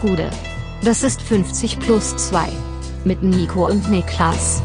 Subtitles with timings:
[0.00, 0.30] Gude.
[0.82, 2.48] Das ist 50 plus 2.
[3.04, 4.62] Mit Nico und Niklas.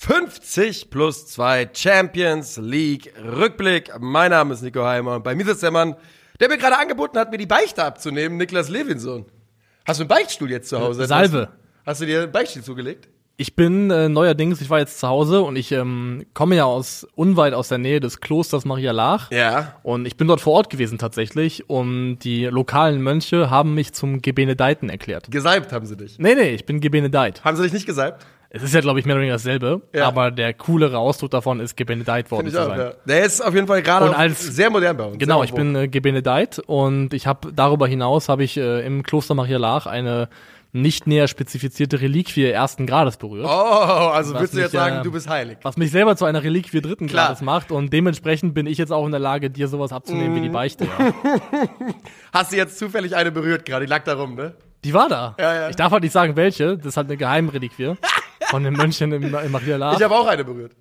[0.00, 3.92] »50 plus 2 Champions League Rückblick.
[4.00, 5.94] Mein Name ist Nico Heimer und bei mir ist der Mann,
[6.40, 9.24] der mir gerade angeboten hat, mir die Beichte abzunehmen, Niklas Levinson.
[9.86, 11.06] Hast du einen Beichtstuhl jetzt zu Hause?
[11.06, 11.48] Salve.
[11.86, 13.08] Hast du dir einen Beichtstuhl zugelegt?
[13.36, 17.04] Ich bin äh, neuerdings, ich war jetzt zu Hause und ich ähm, komme ja aus
[17.16, 19.32] unweit aus der Nähe des Klosters Maria Lach.
[19.32, 19.74] Ja.
[19.82, 24.22] Und ich bin dort vor Ort gewesen tatsächlich und die lokalen Mönche haben mich zum
[24.22, 25.32] Gebenedeiten erklärt.
[25.32, 26.16] Gesalbt haben sie dich.
[26.20, 27.44] Nee, nee, ich bin Gebenedeit.
[27.44, 28.24] Haben sie dich nicht gesalbt?
[28.50, 30.06] Es ist ja, glaube ich, mehr oder weniger dasselbe, Ja.
[30.06, 32.78] aber der coolere Ausdruck davon ist Gebenedeit worden zu auch, sein.
[32.78, 32.92] ja.
[33.04, 35.18] Der ist auf jeden Fall gerade sehr modern bei uns.
[35.18, 39.34] Genau, ich bin äh, Gebenedeit und ich habe darüber hinaus habe ich äh, im Kloster
[39.34, 40.28] Maria Lach eine
[40.74, 43.46] nicht näher spezifizierte Reliquie ersten Grades berührt.
[43.46, 45.58] Oh, also willst du jetzt mich, sagen, äh, du bist heilig.
[45.62, 47.26] Was mich selber zu einer Reliquie dritten Klar.
[47.28, 50.40] Grades macht und dementsprechend bin ich jetzt auch in der Lage, dir sowas abzunehmen wie
[50.40, 50.42] Mhm.
[50.44, 50.84] die Beichte.
[50.84, 51.14] Ja.
[52.32, 53.86] Hast du jetzt zufällig eine berührt gerade?
[53.86, 54.54] Die lag da rum, ne?
[54.84, 55.34] Die war da.
[55.38, 55.68] Ja, ja.
[55.70, 56.76] Ich darf halt nicht sagen, welche.
[56.76, 57.94] Das ist halt eine Geheimreliquie
[58.48, 59.96] von den Mönchen im, im Maria Lach.
[59.96, 60.72] Ich habe auch eine berührt.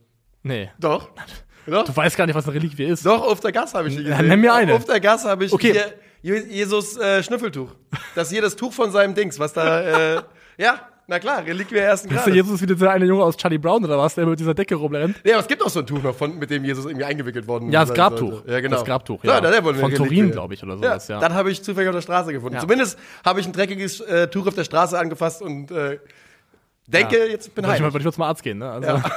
[0.41, 0.69] Nee.
[0.79, 1.09] Doch.
[1.65, 1.85] Doch.
[1.85, 3.05] Du weißt gar nicht, was eine Reliquie ist.
[3.05, 4.27] Doch, auf der Gas habe ich die gesehen.
[4.27, 4.73] nenn mir eine.
[4.73, 5.71] Auf der Gas habe ich Okay.
[5.71, 5.85] hier
[6.23, 7.69] Jesus äh, Schnüffeltuch.
[8.15, 10.21] Das hier das Tuch von seinem Dings, was da, äh,
[10.57, 12.35] ja, na klar, Reliquie ersten Ist der Grades.
[12.35, 15.17] Jesus wieder der eine Junge aus Charlie Brown oder was, der mit dieser Decke rumrennt?
[15.25, 17.45] Nee, aber es gibt auch so ein Tuch noch, von, mit dem Jesus irgendwie eingewickelt
[17.45, 18.31] worden Ja, das Grabtuch.
[18.35, 18.51] sollte.
[18.51, 18.77] Ja, genau.
[18.77, 19.33] Das Grabtuch, ja.
[19.33, 19.41] ja.
[19.41, 20.31] der Von eine Turin, Reliquie.
[20.31, 21.19] glaube ich, oder Ja, sowas, ja.
[21.19, 22.55] dann habe ich zufällig auf der Straße gefunden.
[22.55, 22.61] Ja.
[22.61, 25.99] Zumindest habe ich ein dreckiges äh, Tuch auf der Straße angefasst und äh,
[26.87, 28.71] denke, jetzt bin ich, mal, würde ich mal zum Arzt gehen, ne?
[28.71, 29.01] Also,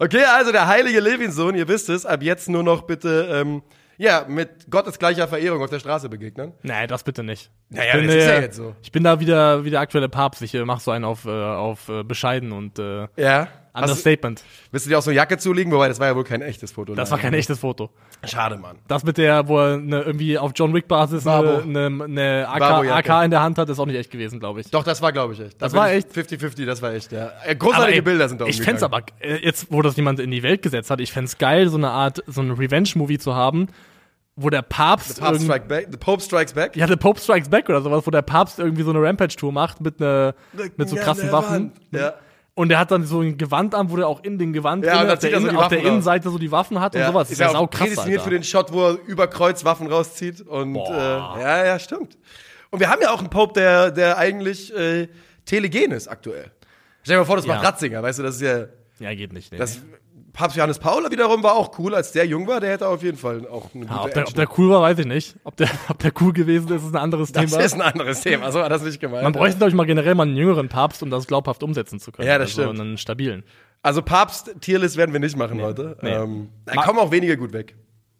[0.00, 3.62] Okay, also der heilige Levinsohn, ihr wisst es, ab jetzt nur noch bitte, ähm,
[3.96, 6.52] ja, mit Gottes gleicher Verehrung auf der Straße begegnen.
[6.62, 7.50] Nee, das bitte nicht.
[7.70, 8.74] Naja, ich bin, das ist ja äh, jetzt so.
[8.82, 10.42] Ich bin da wieder, wie der aktuelle Papst.
[10.42, 13.48] Ich äh, mach so einen auf, äh, auf äh, bescheiden und äh, Ja.
[13.76, 14.44] Hast, Understatement.
[14.70, 15.72] willst du dir auch so eine Jacke zulegen?
[15.72, 16.94] Wobei, das war ja wohl kein echtes Foto.
[16.94, 17.90] Das war kein echtes Foto.
[18.24, 18.78] Schade, Mann.
[18.86, 21.58] Das mit der, wo er ne, irgendwie auf John Wick Basis Babo.
[21.62, 23.08] eine, eine, eine AK.
[23.08, 24.70] AK in der Hand hat, ist auch nicht echt gewesen, glaube ich.
[24.70, 25.54] Doch, das war, glaube ich, echt.
[25.60, 26.08] Da Das bin war echt?
[26.12, 27.32] 50-50, das war echt, ja.
[27.44, 29.02] Äh, Großartige ey, Bilder sind da Ich fänd's aber,
[29.42, 32.22] jetzt, wo das jemand in die Welt gesetzt hat, ich fänd's geil, so eine Art,
[32.28, 33.66] so ein Revenge-Movie zu haben,
[34.36, 36.76] wo der Papst, The Pope, irgend- strike back, The Pope Strikes Back.
[36.76, 39.80] ja, der Pope Strikes Back oder sowas, wo der Papst irgendwie so eine Rampage-Tour macht
[39.80, 40.34] mit, ne,
[40.76, 41.72] mit so Ja, krassen Waffen.
[41.92, 42.14] Ja.
[42.56, 44.94] Und der hat dann so ein Gewand an, wo der auch in dem Gewand Ja,
[44.98, 45.78] drin und auf der, er so die auf der.
[45.82, 47.30] Innenseite so die Waffen hat und Ja, sowas.
[47.30, 48.30] ist Das ja ist auch krass, prädestiniert Alter.
[48.30, 50.40] für den Shot, wo er über Kreuz Waffen rauszieht.
[50.42, 52.16] Und äh, ja, ja, stimmt.
[52.70, 55.08] Und wir haben ja auch einen Pope, der, der eigentlich äh,
[55.44, 56.50] telegen ist aktuell.
[57.02, 57.54] Stell dir mal vor, das Ja.
[57.54, 58.66] macht Ratzinger, weißt du, das ist ja.
[59.00, 59.50] Ja, geht nicht.
[59.52, 59.80] Nee, Das.
[60.34, 63.16] Papst Johannes Paul wiederum war auch cool, als der jung war, der hätte auf jeden
[63.16, 65.36] Fall auch eine Ja, gute ob, der, ob der cool war, weiß ich nicht.
[65.44, 67.62] Ob der, ob der cool gewesen ist, ist ein anderes Das Thema.
[67.62, 69.22] ist ein anderes Thema, so war das nicht gemeint.
[69.22, 72.12] Man bräuchte, glaube ich, mal generell mal einen jüngeren Papst, um das glaubhaft umsetzen zu
[72.12, 72.28] können.
[72.28, 72.80] Ja, das also stimmt.
[72.80, 73.44] einen stabilen.
[73.82, 75.96] Also Papst-Tierlist werden wir nicht machen heute.
[76.02, 76.10] nee.
[76.10, 77.76] Ähm, da kommen auch wenige gut weg.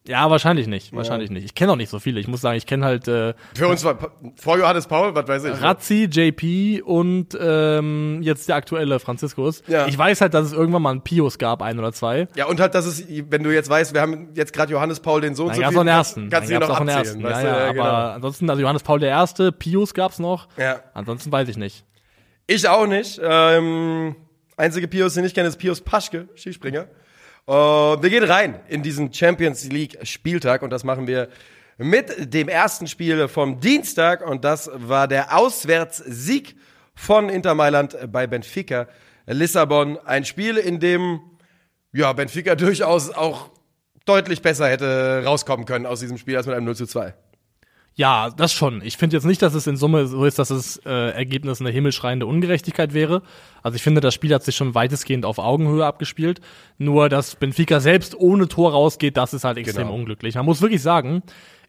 [0.07, 0.95] Ja, wahrscheinlich nicht.
[0.95, 1.45] Wahrscheinlich nicht.
[1.45, 2.21] Ich kenne auch nicht so viele.
[2.21, 3.97] Ich muss sagen, ich kenne halt äh, Für uns war
[4.37, 5.63] vor Johannes Paul, was weiß ich.
[5.63, 9.63] Razzi, JP und ähm, jetzt der aktuelle Franziskus.
[9.67, 9.87] Ja.
[9.87, 12.29] Ich weiß halt, dass es irgendwann mal einen Pius gab, ein oder zwei.
[12.37, 15.23] Ja, und halt, dass es, wenn du jetzt weißt, wir haben jetzt gerade Johannes Paul
[15.23, 16.29] den Sohn zu gab es viel, den ersten.
[16.29, 17.05] kannst du gab's noch den abzählen.
[17.07, 17.23] ersten.
[17.23, 17.59] weißt Ja, du?
[17.67, 17.85] ja, genau.
[17.85, 20.49] aber ansonsten, also Johannes Paul der Erste, Pius gab's noch.
[20.59, 20.81] Ja.
[20.93, 21.83] Ansonsten weiß ich nicht.
[22.47, 23.19] Ich auch nicht.
[23.25, 24.17] Ähm,
[24.59, 26.89] einzige Pius, den ich kenne, ist Pius Paschke, Skispringer.
[27.47, 31.29] Äh, wir gehen rein in diesen Champions League Spieltag und das machen wir
[31.77, 36.57] mit dem ersten Spiel vom Dienstag und das war der Auswärtssieg
[36.95, 38.87] von Inter Mailand bei Benfica
[39.27, 39.99] Lissabon.
[40.05, 41.21] Ein Spiel, in dem
[41.93, 43.51] ja, Benfica durchaus auch
[44.05, 47.15] deutlich besser hätte rauskommen können aus diesem Spiel als mit einem 0 zu 2.
[47.97, 48.83] Ja, das schon.
[48.83, 51.71] Ich finde jetzt nicht, dass es in Summe so ist, dass das äh, Ergebnis eine
[51.71, 53.23] himmelschreiende Ungerechtigkeit wäre.
[53.63, 56.41] Also ich finde, das Spiel hat sich schon weitestgehend auf Augenhöhe abgespielt.
[56.77, 59.95] Nur, dass Benfica selbst ohne Tor rausgeht, das ist halt extrem Genau.
[59.95, 60.35] unglücklich.
[60.35, 61.23] Man muss wirklich sagen,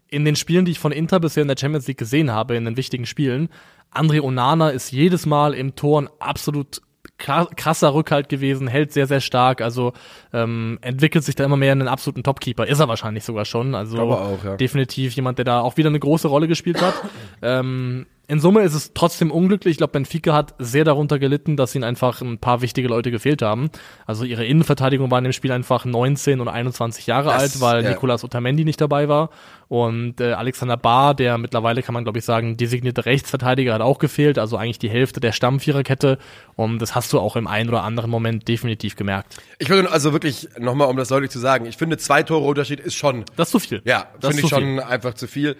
[0.08, 2.64] in den Spielen, die ich von Inter bisher in der Champions League gesehen habe, in
[2.64, 3.48] den wichtigen Spielen,
[3.94, 6.82] André Onana ist jedes Mal im Tor ein absolut
[7.18, 9.92] krasser Rückhalt gewesen, hält sehr, sehr stark, also
[10.32, 12.66] ähm, entwickelt sich da immer mehr in einen absoluten Topkeeper.
[12.66, 13.74] Ist er wahrscheinlich sogar schon.
[13.74, 14.56] Also auch, ja.
[14.56, 16.94] definitiv jemand, der da auch wieder eine große Rolle gespielt hat.
[17.42, 19.72] ähm, in Summe ist es trotzdem unglücklich.
[19.72, 23.40] Ich glaube, Benfica hat sehr darunter gelitten, dass ihnen einfach ein paar wichtige Leute gefehlt
[23.40, 23.70] haben.
[24.04, 27.84] Also ihre Innenverteidigung war in dem Spiel einfach 19 und 21 Jahre Das- alt, weil
[27.84, 27.90] ja.
[27.90, 29.30] Nicolas Otamendi nicht dabei war.
[29.68, 33.98] Und äh, Alexander Bahr, der mittlerweile, kann man glaube ich sagen, designierte Rechtsverteidiger, hat auch
[33.98, 34.38] gefehlt.
[34.38, 36.18] Also eigentlich die Hälfte der Stammviererkette.
[36.56, 39.36] Und das hast du auch im einen oder anderen Moment definitiv gemerkt.
[39.58, 42.80] Ich würde also wirklich nochmal, um das deutlich zu sagen, ich finde, zwei Tore Unterschied
[42.80, 43.82] ist schon Das ist zu viel.
[43.84, 45.56] Ja, das finde ich schon einfach zu viel.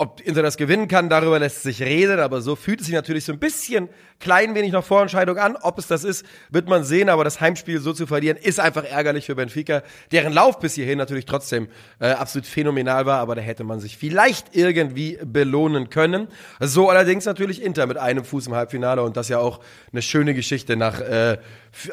[0.00, 3.26] Ob Inter das gewinnen kann, darüber lässt sich reden, aber so fühlt es sich natürlich
[3.26, 5.56] so ein bisschen klein wenig nach Vorentscheidung an.
[5.60, 8.84] Ob es das ist, wird man sehen, aber das Heimspiel so zu verlieren, ist einfach
[8.84, 11.68] ärgerlich für Benfica, deren Lauf bis hierhin natürlich trotzdem
[12.00, 16.28] äh, absolut phänomenal war, aber da hätte man sich vielleicht irgendwie belohnen können.
[16.60, 19.60] So allerdings natürlich Inter mit einem Fuß im Halbfinale und das ja auch
[19.92, 21.36] eine schöne Geschichte nach äh,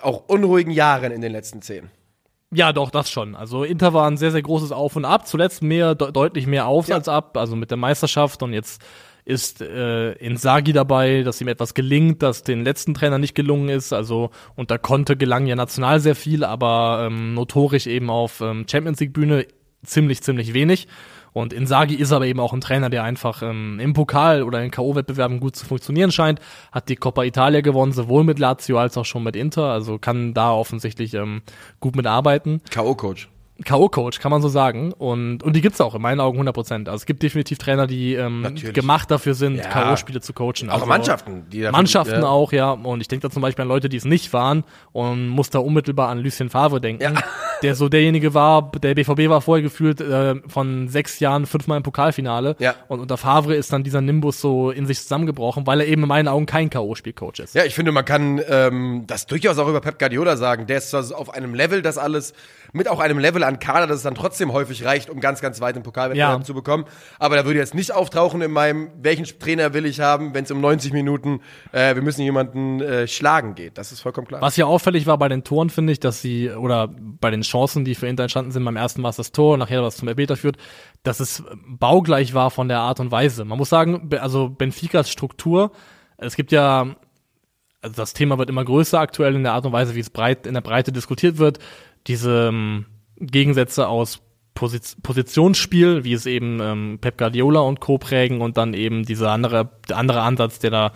[0.02, 1.90] auch unruhigen Jahren in den letzten zehn.
[2.54, 3.36] Ja, doch, das schon.
[3.36, 5.28] Also Inter war ein sehr, sehr großes Auf und Ab.
[5.28, 6.96] Zuletzt mehr, de deutlich mehr auf ja.
[6.96, 8.82] als ab, also mit der Meisterschaft und jetzt
[9.26, 13.92] ist äh, Insagi dabei, dass ihm etwas gelingt, das den letzten Trainer nicht gelungen ist.
[13.92, 19.02] Also unter Conte gelang ja national sehr viel, aber ähm, notorisch eben auf ähm, Champions
[19.02, 19.46] League Bühne
[19.84, 20.88] ziemlich, ziemlich wenig.
[21.38, 24.72] Und Insagi ist aber eben auch ein Trainer, der einfach ähm, im Pokal oder in
[24.72, 26.40] K.O.-Wettbewerben gut zu funktionieren scheint.
[26.72, 29.66] Hat die Coppa Italia gewonnen, sowohl mit Lazio als auch schon mit Inter.
[29.66, 31.44] Also kann da offensichtlich ähm,
[31.80, 32.62] gut mitarbeiten.
[32.72, 33.28] K.O.-Coach.
[33.64, 34.94] K.O.-Coach, kann man so sagen.
[34.94, 36.90] Und, und die gibt's auch, in meinen Augen 100 Prozent.
[36.90, 39.64] Also es gibt definitiv Trainer, die ähm, gemacht dafür sind, ja.
[39.64, 40.70] K.O.-Spiele zu coachen.
[40.70, 41.46] Auch also, Mannschaften.
[41.52, 42.28] Die dafür, Mannschaften ja.
[42.28, 42.72] auch, ja.
[42.72, 45.60] Und ich denke da zum Beispiel an Leute, die es nicht waren und muss da
[45.60, 47.14] unmittelbar an Lucien Favre denken, ja.
[47.64, 51.84] der so derjenige war, der BVB war vorher gefühlt äh, von sechs Jahren fünfmal im
[51.84, 52.56] Pokalfinale.
[52.60, 52.76] Ja.
[52.88, 56.08] Und unter Favre ist dann dieser Nimbus so in sich zusammengebrochen, weil er eben in
[56.08, 57.56] meinen Augen kein K.O.-Spielcoach ist.
[57.56, 60.68] Ja, ich finde, man kann ähm, das durchaus auch über Pep Guardiola sagen.
[60.68, 62.34] Der ist zwar auf einem Level, das alles
[62.74, 65.62] mit auch einem Level an Kader, dass es dann trotzdem häufig reicht, um ganz, ganz
[65.62, 66.44] weit im Pokalwettbewerb ja.
[66.44, 66.86] zu bekommen.
[67.20, 70.52] Aber da würde jetzt nicht auftauchen in meinem, welchen Trainer will ich haben, wenn es
[70.52, 71.42] um 90 Minuten,
[71.72, 73.78] äh, wir müssen jemanden äh, schlagen geht.
[73.78, 74.42] Das ist vollkommen klar.
[74.42, 77.86] Was ja auffällig war bei den Toren, finde ich, dass sie, oder bei den Chancen,
[77.86, 80.58] die für Inter entstanden sind, beim ersten Mal das Tor, nachher was zum Elfmeter führt,
[81.04, 83.46] dass es baugleich war von der Art und Weise.
[83.46, 85.72] Man muss sagen, also Benficas Struktur,
[86.18, 86.96] es gibt ja
[87.82, 90.48] also das Thema wird immer größer aktuell in der Art und Weise, wie es breit
[90.48, 91.60] in der Breite diskutiert wird
[92.08, 92.86] diese ähm,
[93.20, 94.22] Gegensätze aus
[94.54, 97.98] Posi Positionsspiel, wie es eben ähm, Pep Guardiola und Co.
[97.98, 100.92] prägen und dann eben dieser andere, der andere Ansatz, der da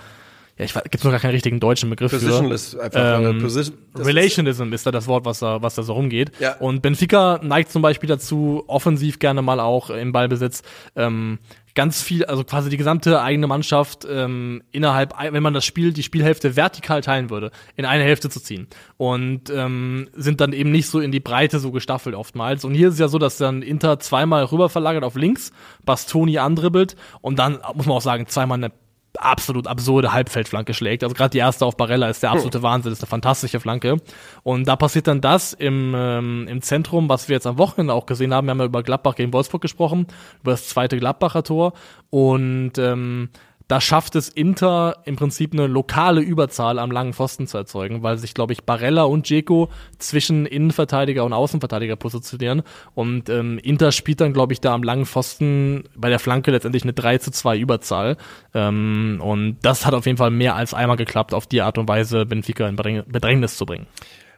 [0.58, 2.84] ja, ich gibt noch gar keinen richtigen deutschen Begriff Positionless, für.
[2.84, 6.32] Einfach ähm, Position, Relationism ist da das Wort, was da, was da so rumgeht.
[6.40, 6.56] Ja.
[6.58, 10.62] Und Benfica neigt zum Beispiel dazu, offensiv gerne mal auch im Ballbesitz
[10.96, 11.40] ähm,
[11.76, 16.04] ganz viel, also quasi die gesamte eigene Mannschaft ähm, innerhalb, wenn man das Spiel, die
[16.04, 18.68] Spielhälfte vertikal teilen würde, in eine Hälfte zu ziehen.
[18.98, 22.66] Und ähm, sind dann eben nicht so in die Breite so gestaffelt oftmals.
[22.66, 25.52] Und hier ist es ja so, dass dann Inter zweimal rüber verlagert auf links,
[25.86, 28.72] Bastoni andribbelt und dann, muss man auch sagen, zweimal eine
[29.18, 31.04] absolut absurde Halbfeldflanke schlägt.
[31.04, 33.98] Also gerade die erste auf Barella ist der absolute Wahnsinn, ist eine fantastische Flanke.
[34.44, 38.06] Und da passiert dann das im, ähm, im Zentrum, was wir jetzt am Wochenende auch
[38.06, 38.48] gesehen haben.
[38.48, 40.08] Wir haben ja über Gladbach gegen Wolfsburg gesprochen,
[40.42, 41.74] über das zweite Gladbacher Tor.
[42.10, 43.30] Und ähm,
[43.68, 48.18] da schafft es Inter im Prinzip eine lokale Überzahl am langen Pfosten zu erzeugen, weil
[48.18, 52.64] sich, glaube ich, Barella und Dzeko zwischen Innenverteidiger und Außenverteidiger positionieren.
[52.94, 56.84] Und ähm, Inter spielt dann, glaube ich, da am langen Pfosten bei der Flanke letztendlich
[56.84, 58.18] eine 3 zu 2 Überzahl.
[58.54, 61.88] Ähm, und das hat auf jeden Fall mehr als einmal geklappt, auf die Art und
[61.88, 63.88] Weise Benfica in Bedrängnis zu bringen.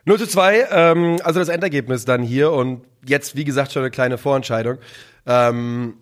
[0.06, 3.92] 0 zu 2, ähm, also das Endergebnis dann hier und jetzt, wie gesagt, schon eine
[3.92, 4.78] kleine Vorentscheidung.
[5.26, 5.96] Ähm,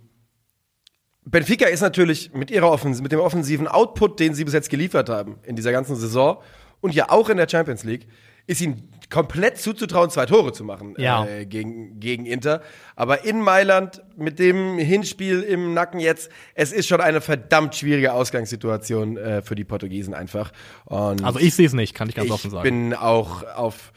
[1.25, 5.09] Benfica ist natürlich mit ihrer Offensive, mit dem offensiven Output, den sie bis jetzt geliefert
[5.09, 6.37] haben in dieser ganzen Saison
[6.81, 8.07] und ja auch in der Champions League,
[8.47, 11.25] ist ihnen komplett zuzutrauen, zwei Tore zu machen ja.
[11.25, 12.61] äh, gegen, gegen Inter.
[12.95, 18.13] Aber in Mailand mit dem Hinspiel im Nacken jetzt, es ist schon eine verdammt schwierige
[18.13, 20.51] Ausgangssituation äh, für die Portugiesen einfach.
[20.85, 22.65] Und also ich sehe es nicht, kann ich ganz offen sagen.
[22.65, 23.91] Ich bin auch auf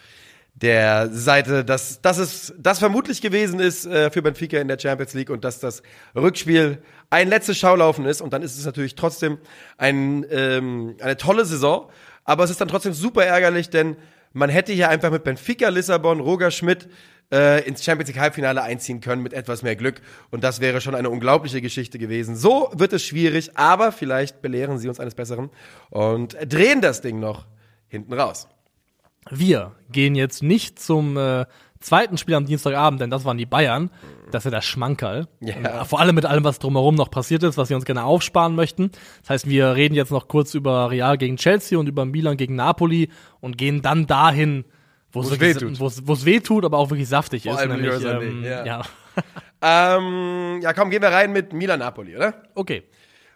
[0.55, 5.13] der Seite, dass, dass es das vermutlich gewesen ist äh, für Benfica in der Champions
[5.15, 5.82] League und dass das
[6.15, 6.79] Rückspiel
[7.11, 8.20] ein letztes Schaulaufen ist.
[8.20, 9.39] Und dann ist es natürlich trotzdem
[9.79, 11.91] ein, ähm, eine tolle Saison.
[12.25, 13.96] Aber es ist dann trotzdem super ärgerlich, denn
[14.32, 16.89] man hätte hier einfach mit Benfica Lissabon, Roger Schmidt
[17.32, 20.01] äh, ins Champions League Halbfinale einziehen können mit etwas mehr Glück.
[20.31, 22.37] Und das wäre schon eine unglaubliche Geschichte gewesen.
[22.37, 25.51] So wird es schwierig, aber vielleicht belehren sie uns eines Besseren
[25.91, 27.46] und drehen das Ding noch
[27.89, 28.49] hinten raus.
[29.31, 31.47] Wir gehen jetzt nicht zum äh,
[31.81, 33.91] zweiten Spiel am Dienstagabend, denn das waren die Bayern.
[34.31, 35.29] Das ist ja der Schmankerl.
[35.41, 35.83] Ja.
[35.83, 38.55] Äh, vor allem mit allem, was drumherum noch passiert ist, was wir uns gerne aufsparen
[38.55, 38.91] möchten.
[39.23, 42.57] Das heißt, wir reden jetzt noch kurz über Real gegen Chelsea und über Milan gegen
[42.57, 44.65] Napoli und gehen dann dahin,
[45.13, 45.79] wo es weh tut.
[45.79, 47.69] Wo es weh tut, aber auch wirklich saftig vor ist.
[47.69, 48.65] Nämlich, ähm, ja.
[48.65, 48.83] Ja.
[49.97, 52.35] ähm, ja, komm, gehen wir rein mit Milan Napoli, oder?
[52.55, 52.85] Okay.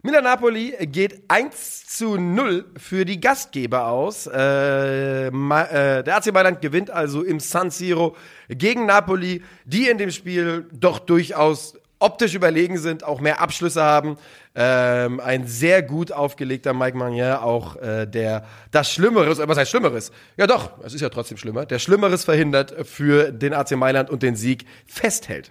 [0.02, 4.28] Milan Napoli geht 1 zu 0 für die Gastgeber aus.
[4.28, 8.14] Äh, äh, der AC Mailand gewinnt also im San Siro
[8.48, 14.18] gegen Napoli, die in dem Spiel doch durchaus optisch überlegen sind, auch mehr Abschlüsse haben.
[14.54, 20.12] Ähm, ein sehr gut aufgelegter Mike Magnier, auch äh, der das Schlimmeres, was heißt Schlimmeres?
[20.36, 24.22] Ja doch, es ist ja trotzdem schlimmer, der Schlimmeres verhindert für den AC Mailand und
[24.22, 25.50] den Sieg festhält.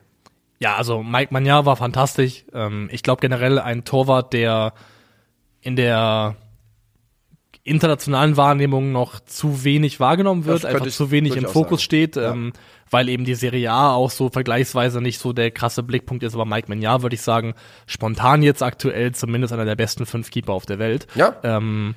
[0.59, 2.45] Ja, also Mike Magnar war fantastisch.
[2.53, 4.73] Ähm, ich glaube generell ein Torwart, der
[5.61, 6.35] in der
[7.63, 11.85] internationalen Wahrnehmung noch zu wenig wahrgenommen wird, einfach ich zu wenig im Fokus sagen.
[11.85, 12.31] steht, Ja.
[12.31, 12.53] ähm,
[12.89, 16.33] weil eben die Serie A auch so vergleichsweise nicht so der krasse Blickpunkt ist.
[16.33, 17.53] Aber Mike Magnar würde ich sagen,
[17.85, 21.07] spontan jetzt aktuell zumindest einer der besten fünf Keeper auf der Welt.
[21.15, 21.35] Ja.
[21.43, 21.95] Ähm,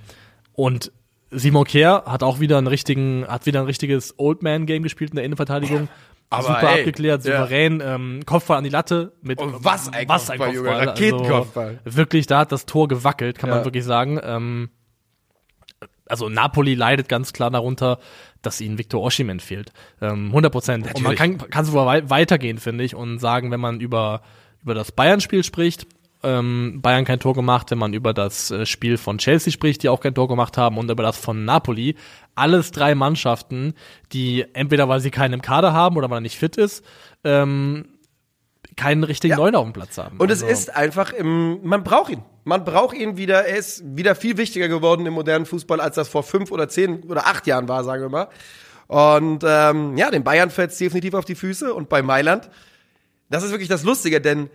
[0.54, 0.90] und
[1.30, 5.10] Simon Kehr hat auch wieder einen richtigen, hat wieder ein richtiges Old Man Game gespielt
[5.10, 5.88] in der Innenverteidigung.
[6.32, 7.38] Aber Super ey, abgeklärt, ja.
[7.38, 10.88] souverän, ähm, Kopfball an die Latte mit Und was ein was ein Kopfball, Junge, Kopfball,
[10.88, 11.80] Raketenkopfball.
[11.84, 13.56] Also, wirklich, da hat das Tor gewackelt, kann Ja.
[13.56, 14.20] man wirklich sagen.
[14.22, 14.70] Ähm,
[16.06, 17.98] also Napoli leidet ganz klar darunter,
[18.42, 19.72] dass ihnen Victor Osimhen fehlt.
[20.00, 20.94] Ähm, 100 Prozent.
[20.94, 24.22] Und man kann, kann sogar wei weitergehen, finde ich, und sagen, wenn man über,
[24.62, 25.86] über das Bayern-Spiel spricht,
[26.22, 29.88] ähm, Bayern kein Tor gemacht, wenn man über das äh, Spiel von Chelsea spricht, die
[29.88, 31.96] auch kein Tor gemacht haben, und über das von Napoli.
[32.34, 33.74] Alles drei Mannschaften,
[34.12, 36.84] die entweder, weil sie keinen im Kader haben oder weil er nicht fit ist,
[37.24, 37.86] ähm,
[38.76, 39.36] keinen richtigen Ja.
[39.38, 40.18] Neuner auf dem Platz haben.
[40.18, 42.22] Und Also- es ist einfach, im, man braucht ihn.
[42.44, 43.44] Man braucht ihn wieder.
[43.46, 47.02] Er ist wieder viel wichtiger geworden im modernen Fußball, als das vor fünf oder zehn
[47.04, 48.28] oder acht Jahren war, sagen wir mal.
[48.86, 51.72] Und ähm, ja, den Bayern fällt es definitiv auf die Füße.
[51.74, 52.48] Und bei Mailand,
[53.28, 54.48] das ist wirklich das Lustige, denn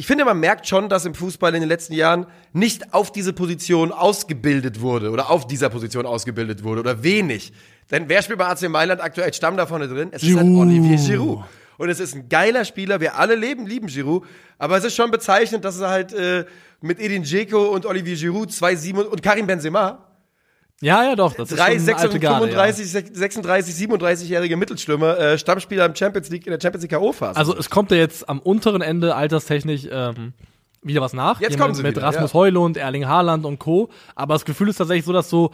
[0.00, 3.34] ich finde, man merkt schon, dass im Fußball in den letzten Jahren nicht auf diese
[3.34, 7.52] Position ausgebildet wurde oder auf dieser Position ausgebildet wurde oder wenig.
[7.90, 10.08] Denn wer spielt bei AC Mailand aktuell Stamm da vorne drin?
[10.12, 10.68] Es ist ein Giroud.
[10.68, 11.44] Olivier Giroud.
[11.76, 12.98] Und es ist ein geiler Spieler.
[13.00, 14.24] Wir alle leben, lieben Giroud.
[14.56, 16.46] Aber es ist schon bezeichnend, dass er halt äh,
[16.80, 20.09] mit Edin Dzeko und Olivier Giroud, zwei Sieben und Karim Benzema,
[20.82, 22.62] ja, ja, doch, das drei, ist schon sechs, eine alte Garde, ja.
[22.64, 27.34] 35, 36, 37-jährige Mittelstürmer, äh, Stammspieler im Champions League, in der Champions League K.O.-Phase.
[27.36, 30.32] Also es kommt ja jetzt am unteren Ende alterstechnisch ähm,
[30.82, 31.40] wieder was nach.
[31.40, 32.38] Jetzt kommen sie mit wieder, Rasmus ja.
[32.38, 33.90] Heulund, Erling Haaland und Co.
[34.14, 35.50] Aber das Gefühl ist tatsächlich so, dass so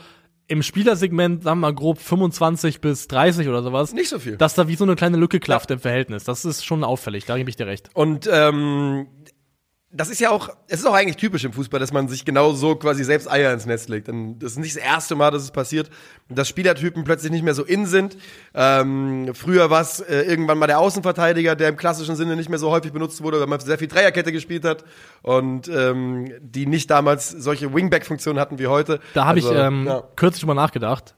[0.49, 4.37] im Spielersegment, sagen wir mal grob 25 bis 30 oder sowas, Nicht so viel.
[4.37, 6.25] dass da wie so eine kleine Lücke klafft im Verhältnis.
[6.25, 7.90] Das ist schon auffällig, da gebe ich dir recht.
[7.95, 9.09] Und ähm,
[9.97, 12.53] das ist ja auch, es ist auch eigentlich typisch im Fußball, dass man sich genau
[12.53, 14.09] so quasi selbst Eier ins Nest legt.
[14.09, 15.91] Denn das ist nicht das erste Mal, dass es passiert,
[16.29, 18.17] dass Spielertypen plötzlich nicht mehr so in sind.
[18.55, 22.59] Ähm, früher war es äh, irgendwann mal der Außenverteidiger, der im klassischen Sinne nicht mehr
[22.59, 24.85] so häufig benutzt wurde, weil man sehr viel Dreierkette gespielt hat
[25.23, 29.00] und ähm, die nicht damals solche Wingback-Funktionen hatten wie heute.
[29.15, 30.03] Da habe Also, ich ähm, ja.
[30.17, 31.15] kürzlich drüber nachgedacht,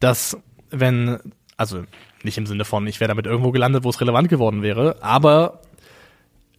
[0.00, 0.36] dass
[0.70, 1.18] wenn,
[1.56, 1.84] also
[2.22, 5.60] nicht im Sinne von, ich wäre damit irgendwo gelandet, wo es relevant geworden wäre, aber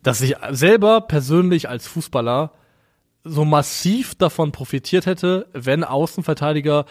[0.04, 2.52] dass ich selber persönlich als Fußballer
[3.24, 6.86] so massiv davon profitiert hätte, wenn Außenverteidiger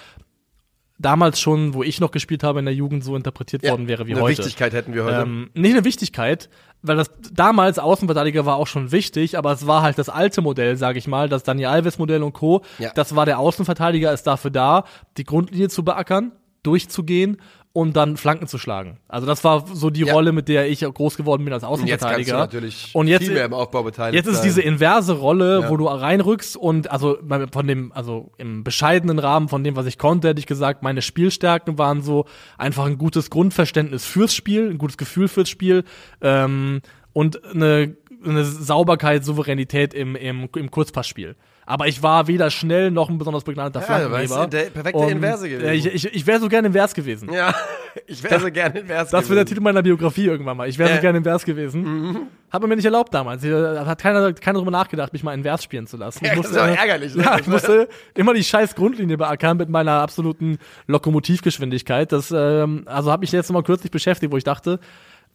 [0.99, 4.07] damals schon, wo ich noch gespielt habe in der Jugend, so interpretiert Ja, worden wäre
[4.07, 4.39] wie eine heute.
[4.39, 5.23] Wichtigkeit hätten wir heute.
[5.23, 6.49] Ähm, nicht eine Wichtigkeit,
[6.83, 10.77] weil das damals Außenverteidiger war auch schon wichtig, aber es war halt das alte Modell,
[10.77, 12.63] sage ich mal, das Dani Alves Modell und Co.
[12.79, 12.93] Ja.
[12.95, 14.85] Das war der Außenverteidiger ist dafür da,
[15.17, 16.33] die Grundlinie zu beackern,
[16.63, 17.39] durchzugehen
[17.77, 18.97] und dann Flanken zu schlagen.
[19.07, 20.15] Also das war so die Ja.
[20.15, 22.39] Rolle, mit der ich groß geworden bin als Und jetzt kannst du Außenverteidiger.
[22.39, 25.69] natürlich und jetzt viel mehr im Aufbau beteiligt Jetzt ist diese inverse Rolle, Ja.
[25.71, 27.19] wo du reinrückst und also
[27.53, 31.03] von dem, also im bescheidenen Rahmen von dem, was ich konnte, hätte ich gesagt, meine
[31.03, 32.25] Spielstärken waren so
[32.57, 35.85] einfach ein gutes Grundverständnis fürs Spiel, ein gutes Gefühl fürs Spiel
[36.23, 36.81] ähm,
[37.13, 41.37] und eine, eine Sauberkeit, Souveränität im, im, im Kurzpassspiel.
[41.69, 44.47] Aber ich war weder schnell noch ein besonders begnadeter Ja, Flankengeber.
[44.47, 45.67] der perfekte Und, Inverse gewesen.
[45.69, 47.29] äh, Ich, ich, ich wäre so gerne im Vers gewesen.
[47.33, 47.53] Ja,
[48.07, 50.69] ich wäre so gerne in Vers Das wird der Titel meiner Biografie irgendwann mal.
[50.69, 50.95] Ich wäre Ja.
[50.97, 52.29] so gerne im Vers gewesen.
[52.53, 53.43] Hat man mir nicht erlaubt damals.
[53.45, 56.25] Hat keiner, keiner drüber nachgedacht, mich mal in Vers spielen zu lassen.
[56.25, 57.23] Ja, Ich das ist aber ärgerlich, ne?
[57.25, 62.13] Ja, ich musste immer die scheiß Grundlinie beackern mit meiner absoluten Lokomotivgeschwindigkeit.
[62.13, 64.79] Das, ähm, also habe mich jetzt noch mal kürzlich beschäftigt, wo ich dachte,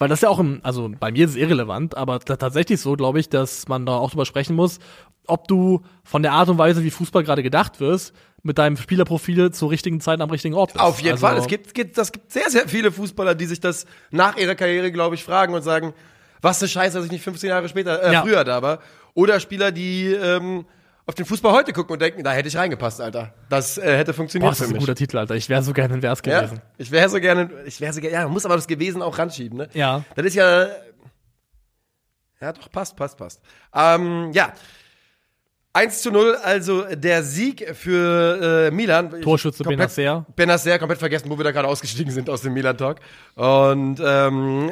[0.01, 2.93] weil das ja auch im, also bei mir ist es irrelevant, aber ta- tatsächlich so,
[2.95, 4.79] glaube ich, dass man da auch drüber sprechen muss,
[5.27, 9.51] ob du von der Art und Weise, wie Fußball gerade gedacht wirst, mit deinem Spielerprofil
[9.51, 10.83] zur richtigen Zeit am richtigen Ort bist.
[10.83, 11.37] Auf jeden Also- Fall.
[11.37, 14.91] Es gibt, gibt, das gibt sehr, sehr viele Fußballer, die sich das nach ihrer Karriere,
[14.91, 15.93] glaube ich, fragen und sagen,
[16.41, 18.21] was eine Scheiße, dass ich nicht 15 Jahre später, äh, Ja.
[18.23, 18.79] früher da war.
[19.13, 20.65] Oder Spieler, die ähm,
[21.11, 23.33] auf den Fußball heute gucken und denken, da hätte ich reingepasst, Alter.
[23.49, 24.79] Das äh, hätte Boah, funktioniert das ist für ein mich.
[24.79, 25.35] guter Titel, Alter.
[25.35, 26.61] Ich wäre so gerne Vers Ja, gewesen.
[26.77, 29.17] ich wäre so gerne, ich wäre so gerne, ja, man muss aber das gewesen auch
[29.17, 29.69] ranschieben, ne?
[29.73, 30.05] Ja.
[30.15, 30.67] Das ist ja,
[32.39, 33.41] ja, doch, passt, passt, passt.
[33.75, 34.53] Ähm, ja.
[35.73, 39.21] 1 zu 0, also der Sieg für äh, Milan.
[39.21, 40.25] Torschütze komplett- Benacer.
[40.35, 42.99] Benacer, komplett vergessen, wo wir da gerade ausgestiegen sind aus dem Milan-Talk.
[43.35, 44.71] Und ähm,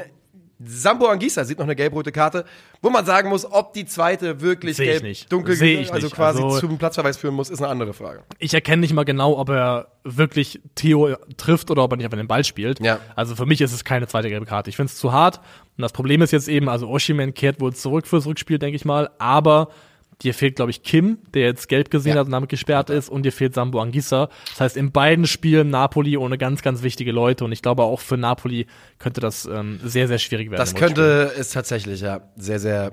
[0.62, 2.44] Sambo Anguissa sieht noch eine gelb-rote Karte,
[2.82, 5.32] wo man sagen muss, ob die zweite wirklich Seh gelb, nicht.
[5.32, 6.14] dunkel, also nicht.
[6.14, 8.24] quasi Also- zum Platzverweis führen muss, ist eine andere Frage.
[8.40, 12.18] Ich erkenne nicht mal genau, ob er wirklich Theo trifft oder ob er nicht einfach
[12.18, 12.82] den Ball spielt.
[12.82, 13.00] Ja.
[13.16, 14.70] Also für mich ist es keine zweite gelbe Karte.
[14.70, 15.38] Ich finde es zu hart.
[15.78, 18.84] Und das Problem ist jetzt eben, also Oshiman kehrt wohl zurück fürs Rückspiel, denke ich
[18.84, 19.10] mal.
[19.18, 19.70] Aber
[20.22, 22.20] dir fehlt, glaube ich, Kim, der jetzt gelb gesehen Ja.
[22.20, 24.30] hat und damit gesperrt ist, und dir fehlt Sambo Anguissa.
[24.50, 27.46] Das heißt, in beiden Spielen Napoli ohne ganz, ganz wichtige Leute.
[27.46, 30.60] Und ich glaube, auch für Napoli könnte das ähm, sehr, sehr schwierig werden.
[30.60, 32.92] Das könnte es tatsächlich, ja, sehr, sehr,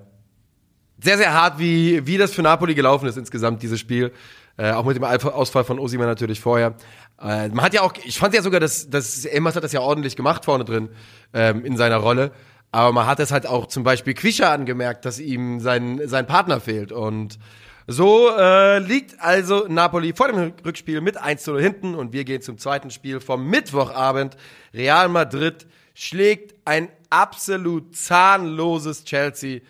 [1.03, 4.13] sehr, sehr hart, wie, wie das für Napoli gelaufen ist insgesamt, dieses Spiel.
[4.59, 6.77] Äh, auch mit dem Ausfall von Osimhen natürlich vorher.
[7.21, 9.81] Äh, man hat ja auch, ich fand ja sogar, dass, dass Elmas hat das ja
[9.81, 10.89] ordentlich gemacht vorne drin,
[11.35, 12.31] ähm, in seiner Rolle.
[12.73, 16.61] Aber man hat es halt auch zum Beispiel Quisha angemerkt, dass ihm sein, sein Partner
[16.61, 16.93] fehlt.
[16.93, 17.39] Und
[17.87, 22.25] so äh, liegt also Napoli vor dem Rückspiel mit 1 zu 0 hinten und wir
[22.25, 24.37] gehen zum zweiten Spiel vom Mittwochabend.
[24.75, 29.61] Real Madrid schlägt ein absolut zahnloses Chelsea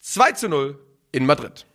[0.00, 0.78] 2 zu 0
[1.10, 1.66] in Madrid.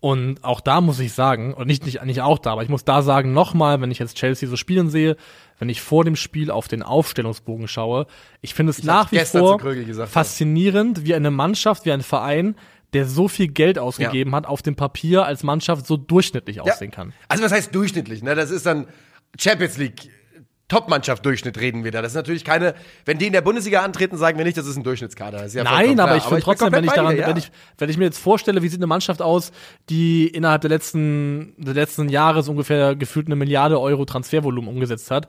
[0.00, 2.84] Und auch da muss ich sagen, und nicht, nicht, nicht auch da, aber ich muss
[2.84, 5.16] da sagen, nochmal, wenn ich jetzt Chelsea so spielen sehe,
[5.58, 8.06] wenn ich vor dem Spiel auf den Aufstellungsbogen schaue,
[8.42, 12.56] ich finde es nach wie vor gesagt, faszinierend, wie eine Mannschaft, wie ein Verein,
[12.92, 17.12] der so viel Geld ausgegeben hat, auf dem Papier als Mannschaft so durchschnittlich aussehen kann.
[17.28, 18.22] Also was heißt durchschnittlich?
[18.22, 18.34] Ne?
[18.34, 18.86] Das ist dann
[19.38, 20.10] Champions League.
[20.68, 22.02] Top-Mannschaft Durchschnitt reden wir da.
[22.02, 24.76] Das ist natürlich keine, wenn die in der Bundesliga antreten, sagen wir nicht, das ist
[24.76, 25.44] ein Durchschnittskader.
[25.44, 27.28] Ist ja Nein, aber ich finde trotzdem, wenn ich daran, dir, ja.
[27.28, 29.52] wenn ich, wenn ich mir jetzt vorstelle, wie sieht eine Mannschaft aus,
[29.88, 35.28] die innerhalb der letzten, des letzten Jahres ungefähr gefühlt eine Milliarde Euro Transfervolumen umgesetzt hat,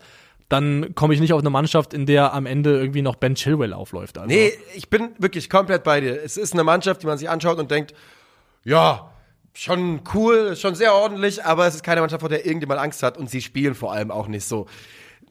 [0.49, 3.73] dann komme ich nicht auf eine Mannschaft, in der am Ende irgendwie noch Ben Chilwell
[3.73, 4.17] aufläuft.
[4.17, 4.33] Also.
[4.33, 6.23] Nee, ich bin wirklich komplett bei dir.
[6.23, 7.93] Es ist eine Mannschaft, die man sich anschaut und denkt,
[8.63, 9.11] ja,
[9.53, 13.17] schon cool, schon sehr ordentlich, aber es ist keine Mannschaft, vor der irgendjemand Angst hat
[13.17, 14.67] und sie spielen vor allem auch nicht so.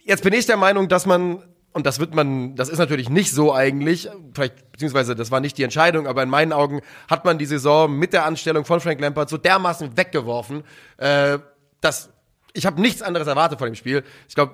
[0.06, 3.32] Jetzt bin ich der Meinung, dass man, und das wird man, das ist natürlich nicht
[3.32, 7.38] so eigentlich, vielleicht, beziehungsweise das war nicht die Entscheidung, aber in meinen Augen hat man
[7.38, 10.62] die Saison mit der Anstellung von Frank Lampard so dermaßen weggeworfen,
[10.98, 11.38] äh,
[11.80, 12.10] dass
[12.52, 14.04] ich habe nichts anderes erwartet von dem Spiel.
[14.28, 14.52] Ich glaube,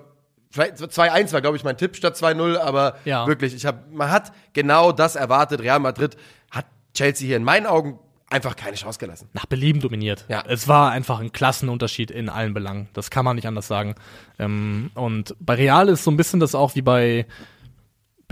[0.50, 3.26] vielleicht 2-1 war, glaube ich, mein Tipp statt 2-0, aber Ja.
[3.26, 5.60] wirklich, ich habe, man hat genau das erwartet.
[5.60, 6.16] Real Madrid
[6.50, 7.98] hat Chelsea hier in meinen Augen
[8.32, 9.28] einfach keine Chance gelassen.
[9.32, 10.24] nach Belieben dominiert.
[10.28, 10.42] Ja.
[10.46, 12.88] Es war einfach ein Klassenunterschied in allen Belangen.
[12.92, 13.94] Das kann man nicht anders sagen.
[14.38, 17.26] Ähm, und bei Real ist so ein bisschen das auch wie bei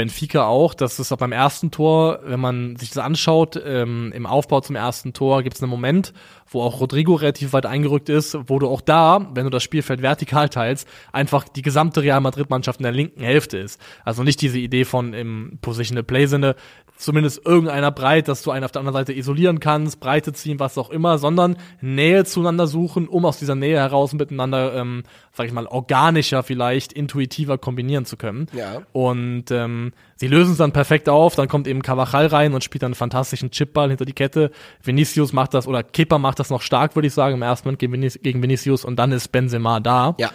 [0.00, 4.25] Benfica auch, dass es auch beim ersten Tor, wenn man sich das anschaut, ähm, im
[4.25, 6.14] Aufbau zum ersten Tor gibt es einen Moment,
[6.47, 10.00] wo auch Rodrigo relativ weit eingerückt ist, wo du auch da, wenn du das Spielfeld
[10.00, 13.78] vertikal teilst, einfach die gesamte Real Madrid-Mannschaft in der linken Hälfte ist.
[14.02, 16.57] Also nicht diese Idee von im Positional Play-Sinne,
[17.00, 20.77] zumindest irgendeiner breit, dass du einen auf der anderen Seite isolieren kannst, Breite ziehen, was
[20.79, 25.53] auch immer, sondern Nähe zueinander suchen, um aus dieser Nähe heraus miteinander, ähm, sag ich
[25.53, 28.46] mal, organischer vielleicht, intuitiver kombinieren zu können.
[28.53, 28.83] Ja.
[28.92, 32.83] Und ähm, sie lösen es dann perfekt auf, dann kommt eben Cavachal rein und spielt
[32.83, 34.51] dann einen fantastischen Chipball hinter die Kette.
[34.83, 37.79] Vinicius macht das, oder Kepa macht das noch stark, würde ich sagen, im ersten Moment
[37.79, 40.14] gegen, Vinic gegen Vinicius und dann ist Benzema da.
[40.18, 40.31] Ja.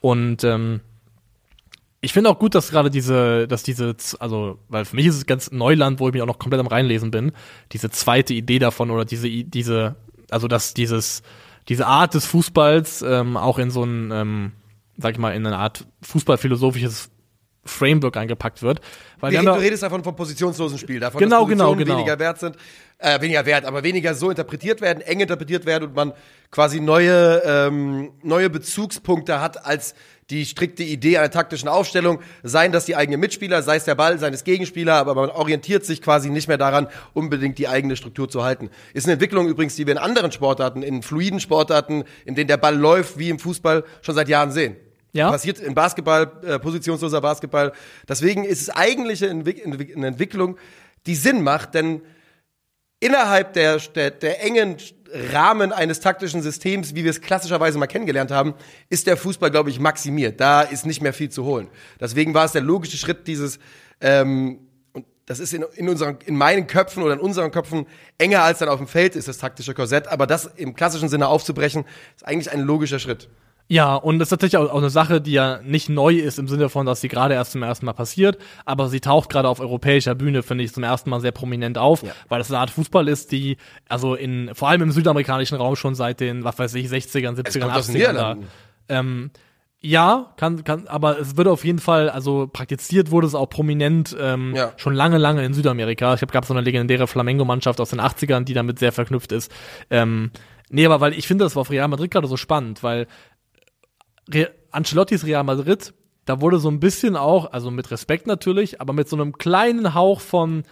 [0.00, 0.80] Und ähm,
[2.00, 5.26] ich finde auch gut, dass gerade diese, dass diese, also, weil für mich ist es
[5.26, 7.32] ganz Neuland, wo ich mich auch noch komplett am reinlesen bin,
[7.72, 9.96] diese zweite Idee davon oder diese, diese,
[10.30, 11.22] also dass dieses,
[11.68, 14.52] diese Art des Fußballs ähm, auch in so ein, ähm,
[14.98, 17.10] sag ich mal, in eine Art fußballphilosophisches
[17.64, 18.80] Framework eingepackt wird.
[19.20, 21.98] Weil Wir wir du redest davon vom positionslosen Spiel, davon, Genau, dass Positionen genau, genau.
[21.98, 22.56] weniger wert sind,
[22.98, 26.12] äh, weniger wert, aber weniger so interpretiert werden, eng interpretiert werden und man
[26.50, 29.94] quasi neue, ähm, neue Bezugspunkte hat als
[30.30, 34.18] die strikte Idee einer taktischen Aufstellung, seien das die eigenen Mitspieler, sei es der Ball
[34.18, 38.42] seines Gegenspieler, aber man orientiert sich quasi nicht mehr daran, unbedingt die eigene Struktur zu
[38.42, 38.70] halten.
[38.92, 42.56] Ist eine Entwicklung übrigens, die wir in anderen Sportarten, in fluiden Sportarten, in denen der
[42.56, 44.76] Ball läuft, wie im Fußball, schon seit Jahren sehen.
[45.12, 45.30] Ja.
[45.30, 47.72] Passiert im Basketball, äh, positionsloser Basketball.
[48.08, 50.56] Deswegen ist es eigentlich eine, Entwick Entwick- eine Entwicklung,
[51.06, 52.02] die Sinn macht, denn
[53.06, 54.76] innerhalb der, der, der engen
[55.32, 58.54] Rahmen eines taktischen Systems, wie wir es klassischerweise mal kennengelernt haben,
[58.88, 60.40] ist der Fußball, glaube ich, maximiert.
[60.40, 61.68] Da ist nicht mehr viel zu holen.
[62.00, 63.60] Deswegen war es der logische Schritt, dieses,
[64.00, 64.58] ähm,
[64.92, 67.86] und das ist in, in, unseren, in meinen Köpfen oder in unseren Köpfen
[68.18, 70.08] enger als dann auf dem Feld ist, das taktische Korsett.
[70.08, 71.84] Aber das im klassischen Sinne aufzubrechen,
[72.16, 73.28] ist eigentlich ein logischer Schritt.
[73.68, 76.68] Ja, und das ist tatsächlich auch, eine Sache, die ja nicht neu ist im Sinne
[76.68, 80.14] von, dass sie gerade erst zum ersten Mal passiert, aber sie taucht gerade auf europäischer
[80.14, 82.12] Bühne, finde ich, zum ersten Mal sehr prominent auf, Ja.
[82.28, 83.56] weil das eine Art Fußball ist, die,
[83.88, 87.60] also in, vor allem im südamerikanischen Raum schon seit den, was weiß ich, 60ern, 70ern,
[87.60, 88.08] kommt aus den 80ern da.
[88.12, 88.46] Niederlanden.
[88.88, 89.30] Ähm,
[89.80, 94.16] ja, kann, kann, aber es wird auf jeden Fall, also praktiziert wurde es auch prominent
[94.18, 94.72] ähm, Ja.
[94.76, 96.14] schon lange, lange in Südamerika.
[96.14, 99.50] Ich habe gab so eine legendäre Flamengo-Mannschaft aus den 80ern, die damit sehr verknüpft ist.
[99.90, 100.30] Ähm,
[100.70, 103.06] nee, aber weil ich finde, das war auf Real Madrid gerade so spannend, weil
[104.32, 108.92] Re Ancelottis Real Madrid, da wurde so ein bisschen auch, also mit Respekt natürlich, aber
[108.92, 110.64] mit so einem kleinen Hauch von,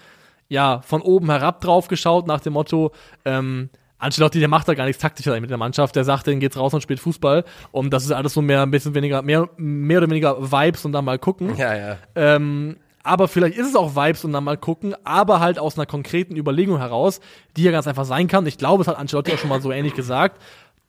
[0.49, 2.93] ja, von oben herab drauf geschaut, nach dem Motto,
[3.25, 6.59] ähm, Ancelotti, der macht da gar nichts taktischer mit der Mannschaft, der sagt, denen geht's
[6.59, 7.45] raus und spielt Fußball.
[7.71, 10.93] Und das ist alles so mehr, ein bisschen weniger, mehr, mehr oder weniger Vibes und
[10.93, 11.57] dann mal gucken.
[11.57, 11.97] Ja, ja.
[12.14, 15.87] Ähm, Aber vielleicht ist es auch Vibes und dann mal gucken, aber halt aus einer
[15.87, 17.21] konkreten Überlegung heraus,
[17.57, 18.47] die ja ganz einfach sein kann.
[18.47, 20.43] Ich glaube, es hat Ancelotti auch schon mal so ähnlich gesagt,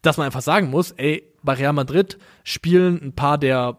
[0.06, 3.78] dass man einfach sagen muss, ey, bei Real Madrid spielen ein paar der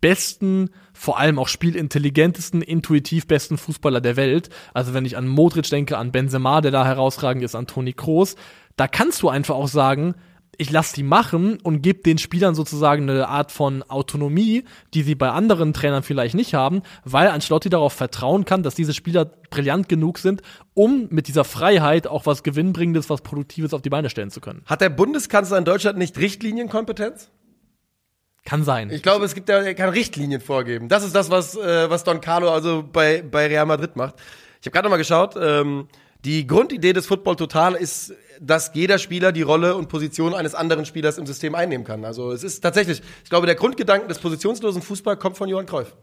[0.00, 4.48] besten, vor allem auch spielintelligentesten, intuitiv besten Fußballer der Welt.
[4.72, 8.36] Also wenn ich an Modric denke, an Benzema, der da herausragend ist, an Toni Kroos,
[8.76, 10.14] da kannst du einfach auch sagen,
[10.58, 15.14] ich lasse die machen und gebe den Spielern sozusagen eine Art von Autonomie, die sie
[15.14, 19.88] bei anderen Trainern vielleicht nicht haben, weil Ancelotti darauf vertrauen kann, dass diese Spieler brillant
[19.88, 20.42] genug sind,
[20.74, 24.62] um mit dieser Freiheit auch was Gewinnbringendes, was Produktives auf die Beine stellen zu können.
[24.66, 27.30] Hat der Bundeskanzler in Deutschland nicht Richtlinienkompetenz?
[28.44, 28.90] Kann sein.
[28.90, 30.88] Ich glaube, es gibt da, er kann Richtlinien vorgeben.
[30.88, 34.16] Das ist das, was, äh, was Don Carlo also bei, bei Real Madrid macht.
[34.60, 35.88] Ich habe gerade noch mal geschaut, ähm,
[36.24, 40.86] die Grundidee des Football Total ist, dass jeder Spieler die Rolle und Position eines anderen
[40.86, 42.04] Spielers im System einnehmen kann.
[42.04, 45.94] Also es ist tatsächlich, ich glaube, der Grundgedanke des positionslosen Fußball kommt von Johann Cruyff.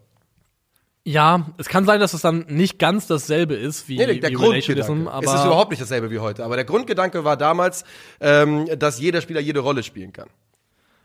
[1.03, 4.33] Ja, es kann sein, dass es dann nicht ganz dasselbe ist wie, Nee, der wie
[4.35, 5.11] Grundgedanke.
[5.11, 6.45] Aber es ist überhaupt nicht dasselbe wie heute.
[6.45, 7.83] Aber der Grundgedanke war damals,
[8.19, 10.29] ähm, dass jeder Spieler jede Rolle spielen kann.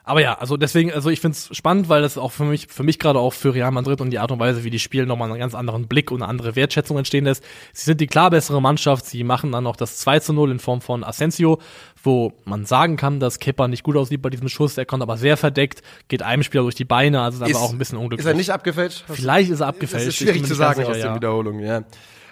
[0.08, 3.00] Aber ja, also deswegen, also ich find's spannend, weil das auch für mich, für mich
[3.00, 5.40] gerade auch für Real Madrid und die Art und Weise, wie die spielen, nochmal einen
[5.40, 7.42] ganz anderen Blick und eine andere Wertschätzung entstehen lässt.
[7.72, 10.58] Sie sind die klar bessere Mannschaft, sie machen dann noch das 2 zu 0 in
[10.60, 11.58] Form von Asensio,
[12.04, 15.16] wo man sagen kann, dass Kepa nicht gut aussieht bei diesem Schuss, er kommt aber
[15.16, 18.24] sehr verdeckt, geht einem Spieler durch die Beine, also ist aber auch ein bisschen unglücklich.
[18.24, 19.02] Ist er nicht abgefälscht?
[19.08, 20.06] Vielleicht ist er Das abgefälscht.
[20.06, 21.14] ist ich schwierig zu sagen aus sicher, den ja.
[21.16, 21.82] Wiederholungen, ja.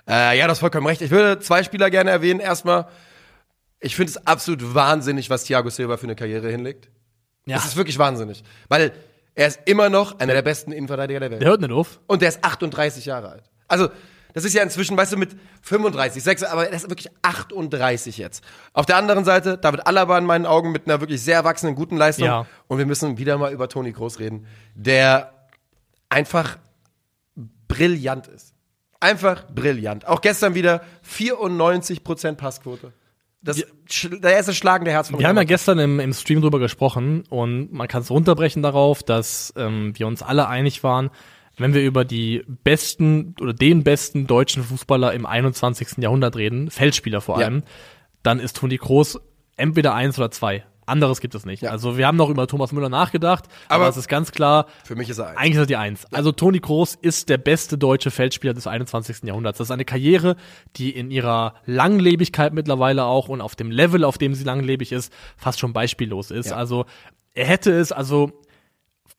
[0.06, 1.02] Äh, ja, das ist vollkommen recht.
[1.02, 2.38] Ich würde zwei Spieler gerne erwähnen.
[2.38, 2.86] Erstmal,
[3.80, 6.88] ich finde es absolut wahnsinnig, was Thiago Silva für eine Karriere hinlegt.
[7.46, 8.42] Ja, Das ist wirklich wahnsinnig.
[8.68, 8.92] Weil
[9.34, 11.42] er ist immer noch einer der besten Innenverteidiger der Welt.
[11.42, 12.00] der hört nicht auf.
[12.06, 13.44] Und der ist 38 Jahre alt.
[13.68, 13.88] Also,
[14.32, 15.30] das ist ja inzwischen, weißt du, mit
[15.62, 18.44] 35, 6, aber er ist wirklich 38 jetzt.
[18.72, 21.96] Auf der anderen Seite, David Alaba in meinen Augen mit einer wirklich sehr erwachsenen, guten
[21.96, 22.26] Leistung.
[22.26, 22.46] Ja.
[22.66, 25.32] Und wir müssen wieder mal über Toni Kroos reden, der
[26.08, 26.58] einfach
[27.68, 28.54] brillant ist.
[29.00, 30.06] Einfach brillant.
[30.06, 32.92] Auch gestern wieder 94% Passquote.
[33.44, 33.62] Das,
[34.22, 37.72] der erste schlagende Herz von Wir haben ja gestern im, im Stream drüber gesprochen und
[37.72, 41.10] man kann es runterbrechen darauf, dass ähm, wir uns alle einig waren,
[41.58, 45.98] wenn wir über die besten oder den besten deutschen Fußballer im 21.
[45.98, 47.46] Jahrhundert reden, Feldspieler vor Ja.
[47.46, 47.62] allem,
[48.22, 49.20] dann ist Toni Kroos
[49.56, 50.64] entweder eins oder zwei.
[50.86, 51.62] Anderes gibt es nicht.
[51.62, 51.70] Ja.
[51.70, 54.94] Also wir haben noch über Thomas Müller nachgedacht, aber, Aber es ist ganz klar, Für
[54.96, 55.36] mich ist er eins.
[55.38, 56.06] eigentlich ist er die Eins.
[56.12, 59.24] Also Toni Kroos ist der beste deutsche Feldspieler des 21.
[59.24, 59.58] Jahrhunderts.
[59.58, 60.36] Das ist eine Karriere,
[60.76, 65.12] die in ihrer Langlebigkeit mittlerweile auch und auf dem Level, auf dem sie langlebig ist,
[65.36, 66.50] fast schon beispiellos ist.
[66.50, 66.56] Ja.
[66.56, 66.84] Also
[67.34, 68.32] er hätte es, also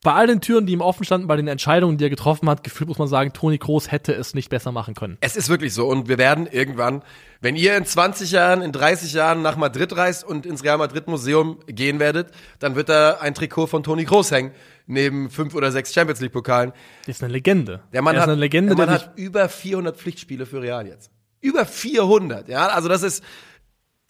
[0.05, 2.63] bei all den Türen, die ihm offen standen, bei den Entscheidungen, die er getroffen hat,
[2.63, 5.17] gefühlt muss man sagen, Toni Kroos hätte es nicht besser machen können.
[5.19, 5.87] Es ist wirklich so.
[5.87, 7.01] Und wir werden irgendwann,
[7.41, 11.07] wenn ihr in 20 Jahren, in 30 Jahren nach Madrid reist und ins Real Madrid
[11.07, 14.51] Museum gehen werdet, dann wird da ein Trikot von Toni Kroos hängen,
[14.85, 16.71] neben fünf oder sechs Champions League Pokalen.
[17.07, 17.81] Das ist eine Legende.
[17.91, 20.61] Der Mann er ist hat, eine Legende, der Mann der hat über 400 Pflichtspiele für
[20.61, 21.09] Real jetzt.
[21.41, 22.67] Über 400, ja.
[22.67, 23.23] Also das ist,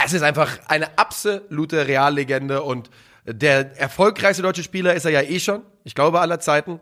[0.04, 2.90] es ist einfach eine absolute Reallegende und
[3.26, 5.64] der erfolgreichste deutsche Spieler ist er ja eh schon.
[5.84, 6.80] Ich glaube aller Zeiten.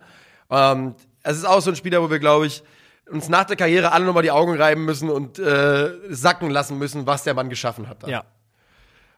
[0.49, 2.63] Ähm, es ist auch so ein Spieler, wo wir, glaube ich,
[3.09, 7.05] uns nach der Karriere alle nochmal die Augen reiben müssen und äh, sacken lassen müssen,
[7.05, 8.03] was der Mann geschaffen hat.
[8.03, 8.07] da.
[8.07, 8.23] ja.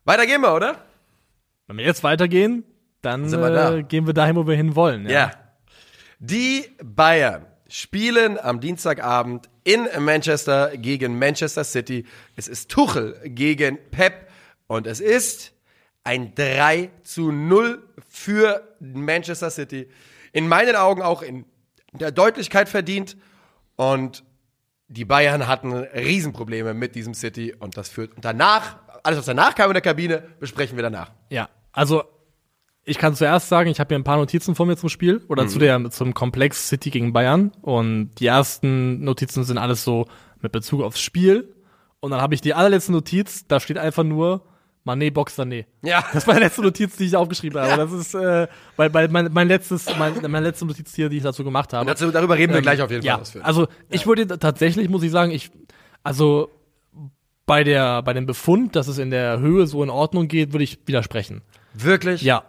[0.06, 0.76] Weiter gehen wir, oder?
[1.68, 2.64] Wenn wir jetzt weitergehen,
[3.02, 3.76] dann Sind wir da.
[3.76, 5.10] äh, gehen wir dahin, wo wir hinwollen.
[5.10, 5.32] Ja.
[6.20, 12.06] Die Bayern spielen am Dienstagabend in Manchester gegen Manchester City.
[12.36, 14.30] Es ist Tuchel gegen Pep
[14.68, 15.54] und es ist
[16.06, 19.90] ein 3 zu 0 für Manchester City.
[20.32, 21.46] In meinen Augen auch in
[21.94, 23.18] der Deutlichkeit verdient.
[23.76, 24.24] Und
[24.88, 27.54] die Bayern hatten Riesenprobleme mit diesem City.
[27.58, 31.12] Und das führt und danach, alles was danach kam in der Kabine, besprechen wir danach.
[31.30, 32.04] Ja, also
[32.84, 35.48] ich kann zuerst sagen, ich habe hier ein paar Notizen vor mir zum Spiel oder
[35.48, 37.52] zu der zum Komplex City gegen Bayern.
[37.62, 40.06] Und die ersten Notizen sind alles so
[40.40, 41.56] mit Bezug aufs Spiel.
[42.00, 44.46] Und dann habe ich die allerletzte Notiz, da steht einfach nur
[44.86, 45.66] Mané Box Sané.
[45.82, 46.06] Ja.
[46.14, 47.76] Das war die letzte Notiz, die ich aufgeschrieben habe.
[47.76, 51.24] Das ist äh, weil, weil mein, mein letztes mein, meine letzte Notiz hier, die ich
[51.24, 51.88] dazu gemacht habe.
[51.88, 53.48] Dazu, darüber reden wir Ähm, gleich auf jeden ja, Fall ausführlich.
[53.48, 55.52] Also ich würde tatsächlich, muss ich sagen, ich,
[56.04, 56.52] also
[57.48, 60.64] bei der, bei dem Befund, dass es in der Höhe so in Ordnung geht, würde
[60.64, 61.42] ich widersprechen.
[61.74, 62.22] Wirklich?
[62.22, 62.44] Ja.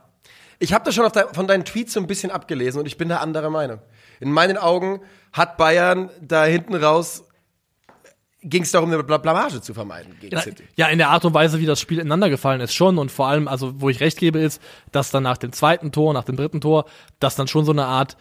[0.59, 2.99] Ich habe das schon auf de von deinen Tweets so ein bisschen abgelesen und ich
[2.99, 3.81] bin da anderer Meinung.
[4.20, 5.01] In meinen Augen
[5.33, 7.25] hat Bayern da hinten raus
[8.49, 10.65] ging es darum, eine Bla Blamage zu vermeiden gegen City.
[10.77, 12.99] Ja, in der Art und Weise, wie das Spiel ineinander gefallen ist, schon.
[12.99, 16.15] Und vor allem, also wo ich recht gebe, ist, dass dann nach dem zweiten Tor,
[16.15, 16.87] nach dem dritten Tor,
[17.19, 18.17] dass dann schon so eine Art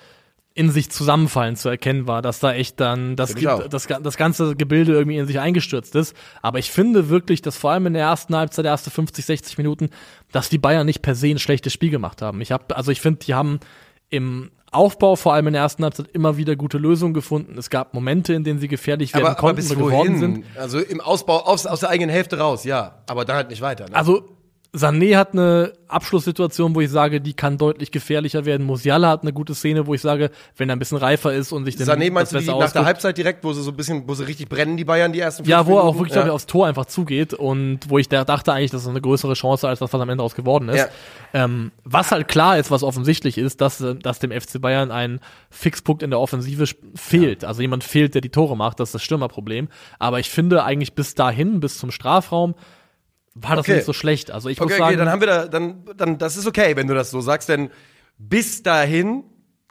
[0.57, 4.93] in sich zusammenfallen zu erkennen war, dass da echt dann das, das, das ganze Gebilde
[4.93, 6.15] irgendwie in sich eingestürzt ist.
[6.41, 9.57] Aber ich finde wirklich, dass vor allem in der ersten Halbzeit, der erste 50, 60
[9.57, 9.89] Minuten,
[10.31, 12.39] dass die Bayern nicht per se ein schlechtes Spiel gemacht haben.
[12.39, 13.59] Ich habe, also ich finde, die haben
[14.09, 17.57] im Aufbau, vor allem in der ersten Halbzeit, immer wieder gute Lösungen gefunden.
[17.57, 20.45] Es gab Momente, in denen sie gefährlich werden aber, aber konnten bis oder geworden sind.
[20.57, 22.99] Also im Ausbau aus, aus der eigenen Hälfte raus, ja.
[23.07, 23.89] Aber dann halt nicht weiter.
[23.89, 23.95] Ne?
[23.95, 24.34] Also
[24.75, 28.65] Sané hat eine Abschlusssituation, wo ich sage, die kann deutlich gefährlicher werden.
[28.65, 31.65] Musiala hat eine gute Szene, wo ich sage, wenn er ein bisschen reifer ist und
[31.65, 33.61] sich den Sané meinst du das die besser nach der ausguckt- Halbzeit direkt, wo sie
[33.63, 35.83] so ein bisschen, wo sie richtig brennen, die Bayern, die ersten Ja, wo er auch
[35.85, 35.99] Minuten?
[35.99, 38.87] wirklich, glaube ich, aufs Tor einfach zugeht und wo ich da dachte eigentlich, das ist
[38.87, 40.87] eine größere Chance, als das, was am Ende aus geworden ist.
[41.33, 46.03] Ähm, was halt klar ist, was offensichtlich ist, dass, dass dem FC Bayern ein Fixpunkt
[46.03, 47.45] in der Offensive fehlt.
[47.45, 49.67] Also jemand fehlt, der die Tore macht, das ist das Stürmerproblem.
[49.99, 52.55] Aber ich finde eigentlich bis dahin, bis zum Strafraum,
[53.35, 53.75] war das Okay.
[53.75, 54.31] nicht so schlecht.
[54.31, 56.75] Also ich muss Okay, sagen, okay, dann haben wir da, dann, dann, das ist okay,
[56.75, 57.69] wenn du das so sagst, denn
[58.17, 59.23] bis dahin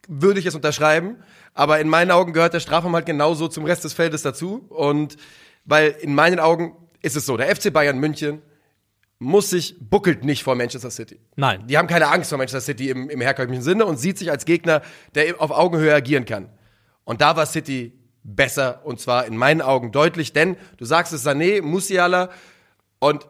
[0.06, 1.16] würde ich es unterschreiben,
[1.54, 5.16] aber in meinen Augen gehört der Strafraum halt genauso zum Rest des Feldes dazu und
[5.64, 8.42] weil in meinen Augen ist es so, der FC Bayern München
[9.18, 11.18] muss sich, buckelt nicht vor Manchester City.
[11.36, 11.66] Nein.
[11.66, 14.44] Die haben keine Angst vor Manchester City im, im herkömmlichen Sinne und sieht sich als
[14.44, 14.82] Gegner,
[15.14, 16.50] der auf Augenhöhe agieren kann.
[17.04, 17.92] Und da war City
[18.24, 22.28] besser und zwar in meinen Augen deutlich, denn du sagst es Sané, Musiala
[22.98, 23.26] und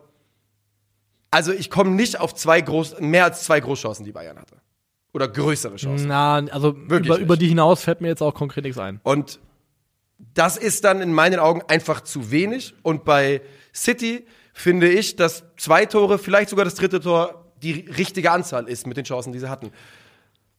[1.35, 4.57] also ich komme nicht auf zwei groß, mehr als zwei Großchancen, die Bayern hatte.
[5.13, 6.07] Oder größere Chancen.
[6.07, 7.23] na, also Wirklich über, nicht.
[7.25, 9.01] über die hinaus fällt mir jetzt auch konkret nichts ein.
[9.03, 9.41] Und
[10.35, 12.75] das ist dann in meinen Augen einfach zu wenig.
[12.83, 13.43] Und bei
[13.75, 18.87] City finde ich, dass zwei Tore, vielleicht sogar das dritte Tor, die richtige Anzahl ist
[18.87, 19.73] mit den Chancen, die sie hatten.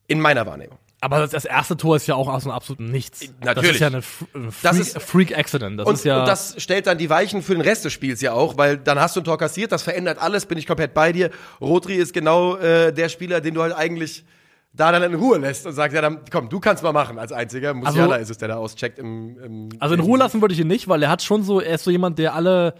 [0.07, 0.77] In meiner Wahrnehmung.
[1.01, 3.19] Aber das, das erste Tor ist ja auch aus dem absoluten Nichts.
[3.19, 3.71] Das Natürlich.
[3.73, 5.79] ist ja eine F- ein Freak, Das ist- Freak Accident.
[5.79, 6.21] Das Und, ist ja.
[6.21, 8.99] und das stellt dann die Weichen für den Rest des Spiels ja auch, weil dann
[8.99, 11.29] hast du ein Tor kassiert, das verändert alles, bin ich komplett bei dir.
[11.61, 14.25] Rodri ist genau äh, der Spieler, den du halt eigentlich
[14.73, 17.31] da dann in Ruhe lässt und sagst, ja, dann komm, du kannst mal machen als
[17.31, 17.73] einziger.
[17.73, 20.67] Musiala ist es, der da auscheckt im, im Also in Ruhe lassen würde ich ihn
[20.67, 22.73] nicht, weil er hat schon so, er ist so jemand, der alle,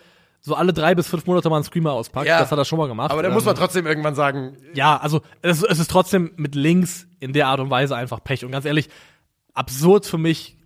[0.46, 2.28] so alle drei bis fünf Monate mal einen Screamer auspackt.
[2.28, 2.40] Ja.
[2.40, 3.10] Das hat er schon mal gemacht.
[3.12, 6.54] Aber da Ähm, muss man trotzdem irgendwann sagen, Ja, also es, es ist trotzdem mit
[6.54, 8.46] links in der Art und Weise einfach Pech.
[8.46, 8.88] Und ganz ehrlich,
[9.56, 10.58] absurd für mich,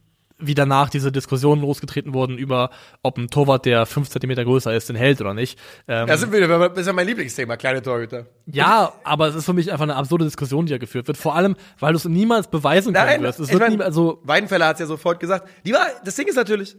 [0.41, 2.69] wie danach diese Diskussionen losgetreten wurden über,
[3.03, 5.59] ob ein Torwart, der fünf Zentimeter größer ist, den hält oder nicht.
[5.87, 8.25] Ähm, da sind wir, das ist ja mein Lieblingsthema, kleine Torhüter.
[8.45, 11.17] ja, aber es ist für mich einfach eine absurde Diskussion, die da geführt wird.
[11.17, 13.39] Vor allem, weil du es niemals beweisen können Nein, wirst.
[13.39, 15.47] Es ich wird mein, nie, also Weidenfeller hat es ja sofort gesagt.
[15.65, 16.77] Die war, das Ding ist natürlich,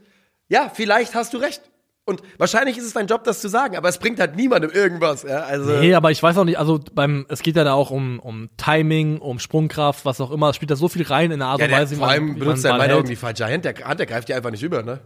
[0.49, 1.63] ja, vielleicht hast du recht.
[2.07, 5.23] Und wahrscheinlich ist es dein Job, das zu sagen, aber es bringt halt niemandem irgendwas.
[5.23, 5.41] Ja?
[5.41, 8.19] Also, Nee, aber ich weiß auch nicht, also beim, es geht ja da auch um,
[8.19, 10.51] um Timing, um Sprungkraft, was auch immer.
[10.51, 12.09] Es spielt da so viel rein in der Art ja, und der, Weise, wie vor
[12.09, 13.65] allem benutzt er in meinen Augen die falsche Hand.
[13.65, 15.01] Der, Hand, der greift ja einfach nicht über, ne?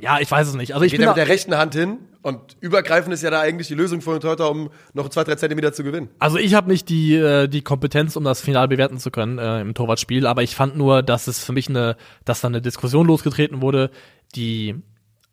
[0.00, 0.74] Ja, ich weiß es nicht.
[0.74, 3.40] Also ich Geht bin da, mit der rechten Hand hin und übergreifen ist ja da
[3.40, 6.08] eigentlich die Lösung den Torhüter, um noch zwei, drei Zentimeter zu gewinnen.
[6.20, 9.60] also ich habe nicht die, äh, die Kompetenz, um das final bewerten zu können äh,
[9.60, 13.06] im Torwartspiel, aber ich fand nur, dass es für mich eine, dass da eine Diskussion
[13.06, 13.90] losgetreten wurde,
[14.36, 14.76] die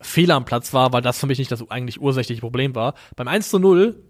[0.01, 2.93] Fehler am Platz war, weil das für mich nicht das eigentlich ursächliche Problem war.
[3.15, 4.03] Beim 1 zu 0,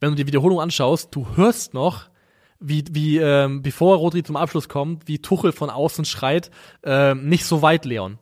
[0.00, 2.10] wenn du die Wiederholung anschaust, du hörst noch,
[2.58, 6.50] wie, wie ähm, bevor Rodri zum Abschluss kommt, wie Tuchel von außen schreit,
[6.84, 8.18] ähm, nicht so weit, Leon.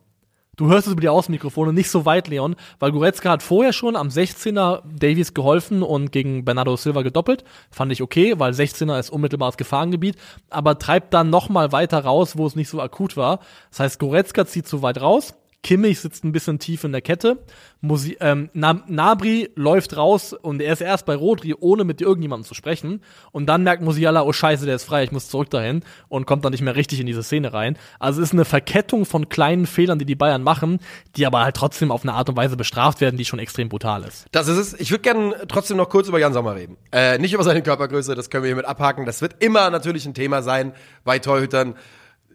[0.55, 3.95] Du hörst es über die Außenmikrofone nicht so weit, Leon, weil Goretzka hat vorher schon
[3.95, 7.45] am 16er Davies geholfen und gegen Bernardo Silva gedoppelt.
[7.71, 10.17] Fand ich okay, weil 16er ist unmittelbares Gefahrengebiet,
[10.49, 13.39] aber treibt dann noch mal weiter raus, wo es nicht so akut war.
[13.69, 17.43] Das heißt, Goretzka zieht zu weit raus, Kimmich sitzt ein bisschen tief in der Kette.
[17.81, 22.47] Musi ähm, Na Nabri läuft raus und er ist erst bei Rodri, ohne mit irgendjemandem
[22.47, 23.01] zu sprechen.
[23.31, 25.83] Und dann merkt Musiala, oh scheiße, der ist frei, ich muss zurück dahin.
[26.07, 27.77] Und kommt dann nicht mehr richtig in diese Szene rein.
[27.99, 30.79] Also es ist eine Verkettung von kleinen Fehlern, die die Bayern machen,
[31.15, 34.03] die aber halt trotzdem auf eine Art und Weise bestraft werden, die schon extrem brutal
[34.03, 34.27] ist.
[34.31, 34.79] Das ist es.
[34.79, 36.77] Ich würde gerne trotzdem noch kurz über Jan Sommer reden.
[36.91, 39.05] Äh, nicht über seine Körpergröße, das können wir hiermit abhaken.
[39.05, 41.75] Das wird immer natürlich ein Thema sein bei Torhütern,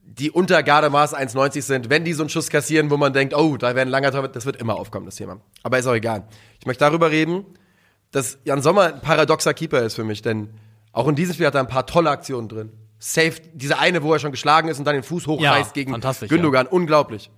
[0.06, 1.90] die unter Gardemaß 1,90 sind.
[1.90, 4.36] Wenn die so einen Schuss kassieren, wo man denkt, oh, da wäre ein langer Torwart,
[4.36, 5.40] das wird immer aufkommen, das Thema.
[5.62, 6.24] Aber ist auch egal.
[6.60, 7.44] Ich möchte darüber reden,
[8.10, 10.50] dass Jan Sommer ein paradoxer Keeper ist für mich, denn
[10.92, 12.72] auch in diesem Spiel hat er ein paar tolle Aktionen drin.
[12.98, 16.00] Safe, diese eine, wo er schon geschlagen ist und dann den Fuß hochreißt Ja, gegen
[16.28, 17.30] Gündogan, unglaublich.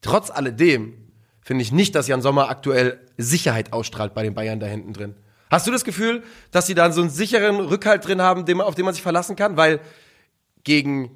[0.00, 0.94] Trotz alledem
[1.42, 5.14] finde ich nicht, dass Jan Sommer aktuell Sicherheit ausstrahlt bei den Bayern da hinten drin.
[5.50, 8.84] Hast du das Gefühl, dass sie da so einen sicheren Rückhalt drin haben, auf den
[8.84, 9.56] man sich verlassen kann?
[9.56, 9.80] Weil
[10.64, 11.10] gegen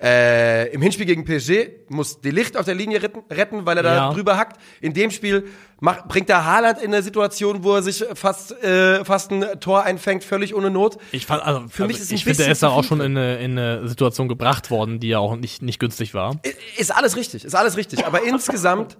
[0.00, 3.82] äh, im Hinspiel gegen PSG muss De Licht auf der Linie retten, retten weil er
[3.82, 4.12] da Ja.
[4.12, 4.60] drüber hackt.
[4.80, 5.48] In dem Spiel
[5.80, 9.82] macht, bringt er Haaland in eine Situation, wo er sich fast, äh, fast ein Tor
[9.82, 10.98] einfängt, völlig ohne Not.
[11.10, 13.16] Ich fand, also, Für mich also, ist ich finde, er ist da auch schon in
[13.16, 16.36] eine, in eine Situation gebracht worden, die ja auch nicht, nicht günstig war.
[16.76, 18.06] Ist alles richtig, ist alles richtig.
[18.06, 18.96] Aber insgesamt,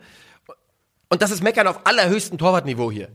[1.11, 3.09] und das ist Meckern auf allerhöchstem Torwartniveau hier,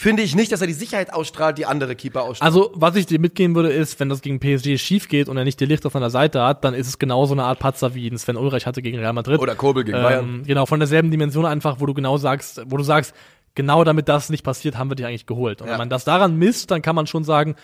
[0.00, 2.54] finde ich nicht, dass er die Sicherheit ausstrahlt, die andere Keeper ausstrahlen.
[2.54, 5.44] Also, was ich dir mitgeben würde, ist, wenn das gegen PSG schief geht und er
[5.44, 7.94] nicht die Licht auf seiner Seite hat, dann ist es genau so eine Art Patzer,
[7.94, 9.38] wie ihn Sven Ulreich hatte gegen Real Madrid.
[9.40, 10.24] Oder Kobel gegen Bayern.
[10.24, 13.14] ähm, Genau, von derselben Dimension einfach, wo du genau sagst, wo du sagst,
[13.54, 15.60] genau damit das nicht passiert, haben wir dich eigentlich geholt.
[15.60, 15.72] Und Ja.
[15.74, 17.56] wenn man das daran misst, dann kann man schon sagen,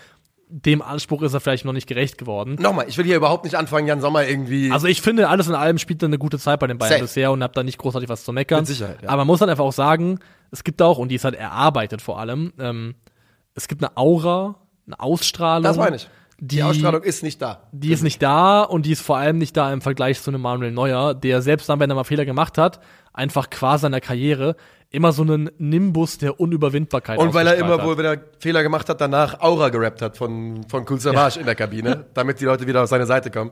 [0.49, 2.55] dem Anspruch ist er vielleicht noch nicht gerecht geworden.
[2.59, 4.71] Nochmal, ich will hier überhaupt nicht anfangen, Jan Sommer irgendwie.
[4.71, 7.01] Also ich finde, alles in allem spielt er eine gute Zeit bei den Bayern Safe.
[7.03, 8.59] bisher und habe da nicht großartig was zu meckern.
[8.59, 9.09] Mit Sicherheit, ja.
[9.09, 10.19] Aber man muss dann einfach auch sagen,
[10.51, 12.95] es gibt auch, und die ist halt erarbeitet vor allem, ähm,
[13.55, 14.55] es gibt eine Aura,
[14.85, 15.63] eine Ausstrahlung.
[15.63, 16.09] das meine ich.
[16.39, 17.63] Die, Die, Ausstrahlung ist nicht da.
[17.71, 20.41] die ist nicht da und die ist vor allem nicht da im Vergleich zu einem
[20.41, 22.79] Manuel Neuer, der selbst dann, wenn er mal Fehler gemacht hat,
[23.11, 24.55] einfach qua seiner Karriere
[24.91, 27.85] immer so einen Nimbus der Unüberwindbarkeit Und weil er immer, hat.
[27.85, 31.45] wohl, wenn er Fehler gemacht hat, danach Aura gerappt hat von, von Kul Savage in
[31.45, 33.51] der Kabine, damit die Leute wieder auf seine Seite kommen.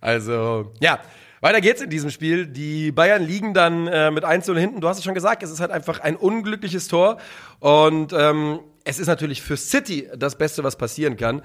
[0.00, 0.98] Also, ja.
[1.40, 2.46] Weiter geht's in diesem Spiel.
[2.46, 4.80] Die Bayern liegen dann äh, mit 1 0 hinten.
[4.80, 7.18] Du hast es schon gesagt, es ist halt einfach ein unglückliches Tor.
[7.60, 11.42] Und ähm, es ist natürlich für City das Beste, was passieren kann.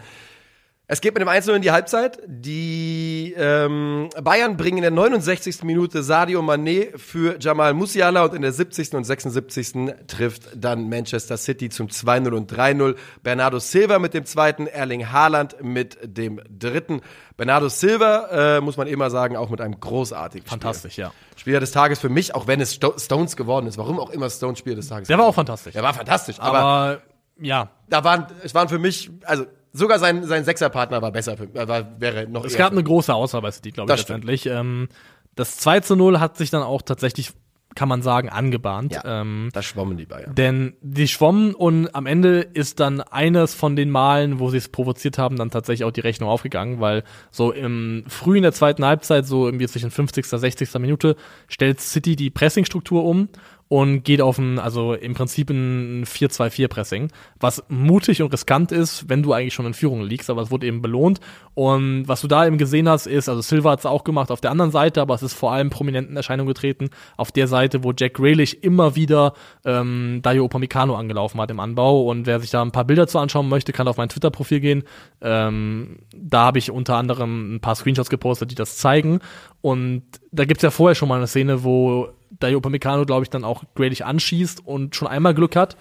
[0.91, 2.19] Es geht mit dem 1 in die Halbzeit.
[2.27, 5.63] Die ähm, Bayern bringen in der 69.
[5.63, 8.95] Minute Sadio Mané für Jamal Musiala und in der 70.
[8.95, 9.95] und 76.
[10.07, 12.97] trifft dann Manchester City zum 2-0 und 3-0.
[13.23, 16.99] Bernardo Silva mit dem zweiten, Erling Haaland mit dem dritten.
[17.37, 21.13] Bernardo Silva, äh, muss man immer sagen, auch mit einem großartigen Fantastisch, ja.
[21.37, 21.39] Spiel.
[21.39, 23.77] Spieler des Tages für mich, auch wenn es Sto Stones geworden ist.
[23.77, 25.07] Warum auch immer Stones Spieler des Tages.
[25.07, 25.71] Der war auch fantastisch.
[25.71, 27.01] Der war fantastisch, aber, aber
[27.39, 31.45] ja, da waren, es waren für mich, also sogar sein, sein Sechserpartner war besser, für,
[31.53, 34.45] äh, war, wäre noch Es gab eine große Auswahl bei City, glaube ich, letztendlich.
[34.45, 34.89] Ähm,
[35.35, 37.31] das 2 zu 0 hat sich dann auch tatsächlich,
[37.73, 38.91] kann man sagen, angebahnt.
[38.93, 39.21] Ja.
[39.21, 40.35] Ähm, Da schwommen die Bayern.
[40.35, 44.67] denn die schwommen und am Ende ist dann eines von den Malen, wo sie es
[44.67, 48.83] provoziert haben, dann tatsächlich auch die Rechnung aufgegangen, weil so im früh in der zweiten
[48.83, 50.25] Halbzeit, so irgendwie zwischen 50.
[50.25, 50.73] 60.
[50.79, 51.15] Minute,
[51.47, 53.29] stellt City die Pressingstruktur um
[53.71, 59.23] und geht auf ein, also im Prinzip ein 4-2-4-Pressing, was mutig und riskant ist, wenn
[59.23, 61.21] du eigentlich schon in Führung liegst, aber es wurde eben belohnt.
[61.53, 64.41] Und was du da eben gesehen hast, ist, also Silva hat es auch gemacht auf
[64.41, 67.93] der anderen Seite, aber es ist vor allem prominenten Erscheinung getreten, auf der Seite, wo
[67.97, 72.09] Jack Grealish immer wieder ähm, Dayo Upamecano angelaufen hat im Anbau.
[72.09, 74.83] Und wer sich da ein paar Bilder zu anschauen möchte, kann auf mein Twitter-Profil gehen.
[75.21, 79.21] Ähm, da habe ich unter anderem ein paar Screenshots gepostet, die das zeigen.
[79.61, 80.03] Und
[80.33, 83.63] da gibt's ja vorher schon mal eine Szene, wo Dayo Upamecano, glaube ich, dann auch
[83.75, 85.77] Grealish anschießt und schon einmal Glück hat.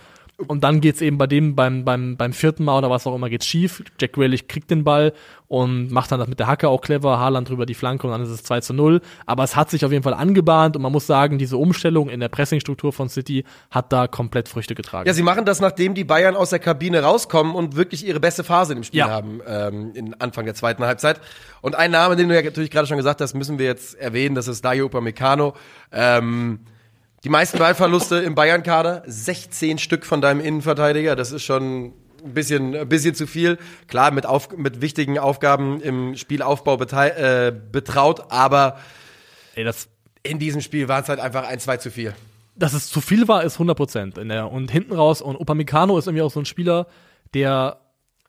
[0.46, 3.28] Und dann geht's eben bei dem beim, beim, beim vierten Mal oder was auch immer
[3.28, 3.82] geht's schief.
[4.00, 5.12] Jack Grealish kriegt den Ball
[5.48, 7.18] und macht dann das mit der Hacke auch clever.
[7.18, 9.00] Haaland drüber die Flanke und dann ist es 2 zu 0.
[9.26, 12.20] Aber es hat sich auf jeden Fall angebahnt und man muss sagen, diese Umstellung in
[12.20, 15.06] der Pressingstruktur von City hat da komplett Früchte getragen.
[15.06, 18.44] Ja, sie machen das, nachdem die Bayern aus der Kabine rauskommen und wirklich ihre beste
[18.44, 19.08] Phase im Spiel Ja.
[19.08, 21.20] haben, ähm, in Anfang der zweiten Halbzeit.
[21.60, 24.34] Und ein Name, den du ja natürlich gerade schon gesagt hast, müssen wir jetzt erwähnen,
[24.34, 25.54] das ist Dayo Upamecano.
[25.92, 26.60] Ähm,
[27.24, 31.92] die meisten Ballverluste im Bayern-Kader, 16 Stück von deinem Innenverteidiger, das ist schon
[32.24, 33.58] ein bisschen, ein bisschen zu viel.
[33.88, 38.78] Klar, mit, auf, mit wichtigen Aufgaben im Spielaufbau äh, betraut, aber
[39.54, 39.88] Ey, das,
[40.22, 42.14] in diesem Spiel waren es halt einfach ein, zwei zu viel.
[42.56, 44.18] dass es zu viel war, ist 100 Prozent.
[44.18, 46.86] Und hinten raus, und Upamecano ist irgendwie auch so ein Spieler,
[47.34, 47.79] der,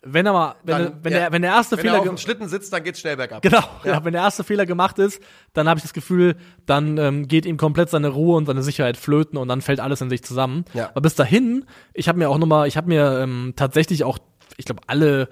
[0.04, 2.08] wenn er mal, wenn, Dann, wenn, ja, der, wenn der erste Wenn Fehler er auf
[2.08, 3.42] dem Schlitten sitzt, dann geht's schnell bergab.
[3.44, 4.04] Genau, ja.
[4.04, 5.22] wenn der erste Fehler gemacht ist,
[5.54, 6.36] dann habe ich das Gefühl,
[6.66, 10.02] dann ähm, geht ihm komplett seine Ruhe und seine Sicherheit flöten und dann fällt alles
[10.02, 10.66] in sich zusammen.
[10.74, 10.90] Ja.
[10.90, 14.18] Aber bis dahin, ich habe mir auch nochmal, ich habe mir ähm, tatsächlich auch,
[14.58, 15.30] ich glaube, alle,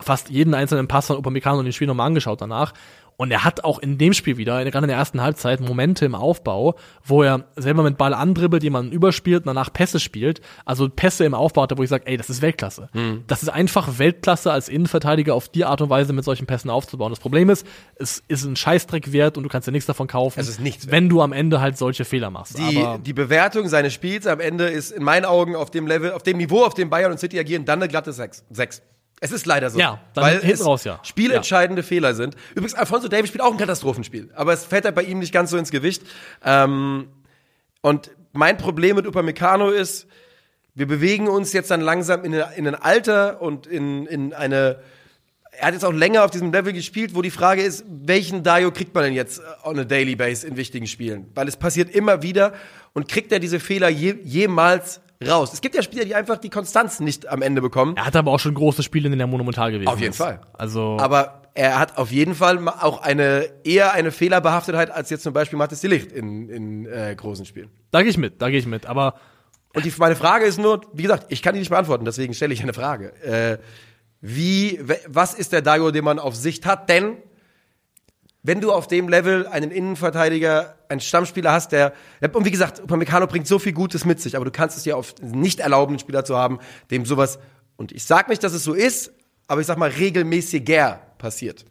[0.00, 2.72] fast jeden einzelnen Pass von Upamecano in dem Spiel nochmal angeschaut danach.
[3.16, 6.14] Und er hat auch in dem Spiel wieder, gerade in der ersten Halbzeit, Momente im
[6.14, 6.74] Aufbau,
[7.04, 10.40] wo er selber mit Ball andribbelt, jemanden überspielt und danach Pässe spielt.
[10.64, 12.88] Also Pässe im Aufbau hatte, wo ich sage, ey, das ist Weltklasse.
[13.26, 17.10] Das ist einfach Weltklasse als Innenverteidiger auf die Art und Weise mit solchen Pässen aufzubauen.
[17.10, 20.40] Das Problem ist, es ist ein Scheißdreck wert und du kannst dir nichts davon kaufen,
[20.40, 22.58] Es ist nichts wenn du am Ende halt solche Fehler machst.
[22.58, 26.12] Die, Aber die Bewertung seines Spiels am Ende ist in meinen Augen auf dem Level,
[26.12, 28.44] auf dem Niveau, auf dem Bayern und City agieren, dann eine glatte 6.
[28.50, 28.82] Sechs.
[29.24, 29.78] Es ist leider so.
[29.78, 31.00] Ja, dann weil hinten es raus, ja.
[31.02, 32.36] spielentscheidende Fehler sind.
[32.50, 35.48] Übrigens, Alfonso Davis spielt auch ein Katastrophenspiel, aber es fällt halt bei ihm nicht ganz
[35.48, 36.02] so ins Gewicht.
[36.44, 37.08] Ähm,
[37.80, 40.08] und mein Problem mit Upamecano ist,
[40.74, 44.80] wir bewegen uns jetzt dann langsam in, eine, in ein Alter und in, in eine.
[45.52, 48.72] Er hat jetzt auch länger auf diesem Level gespielt, wo die Frage ist, welchen Dayo
[48.72, 51.30] kriegt man denn jetzt äh, on a daily base in wichtigen Spielen?
[51.34, 52.52] Weil es passiert immer wieder
[52.92, 55.52] und kriegt er diese Fehler je, jemals raus?
[55.52, 57.96] Es gibt ja Spieler, die einfach die Konstanz nicht am Ende bekommen.
[57.96, 60.16] er hat aber auch schon große Spiele, in denen er monumental gewesen Auf jeden ist.
[60.18, 60.40] Fall.
[60.52, 65.32] Also, Aber er hat auf jeden Fall auch eine eher eine Fehlerbehaftetheit als jetzt zum
[65.32, 67.70] Beispiel Mathis de Ligt in, in äh, großen Spielen.
[67.92, 68.86] da gehe ich mit, da gehe ich mit.
[68.86, 69.14] Aber
[69.74, 72.52] Und die, meine Frage ist nur, wie gesagt, ich kann die nicht beantworten, deswegen stelle
[72.52, 73.12] ich eine Frage.
[73.22, 73.58] Äh,
[74.20, 76.88] wie, was ist der Dago, den man auf Sicht hat?
[76.88, 77.18] Denn
[78.44, 81.94] wenn du auf dem Level einen Innenverteidiger, einen Stammspieler hast, der,
[82.34, 84.98] und wie gesagt, Upamecano bringt so viel Gutes mit sich, aber du kannst es dir
[84.98, 86.58] oft nicht erlauben, einen Spieler zu haben,
[86.90, 87.38] dem sowas,
[87.76, 89.12] und ich sag nicht, dass es so ist,
[89.46, 91.64] aber ich sag mal regelmäßiger passiert.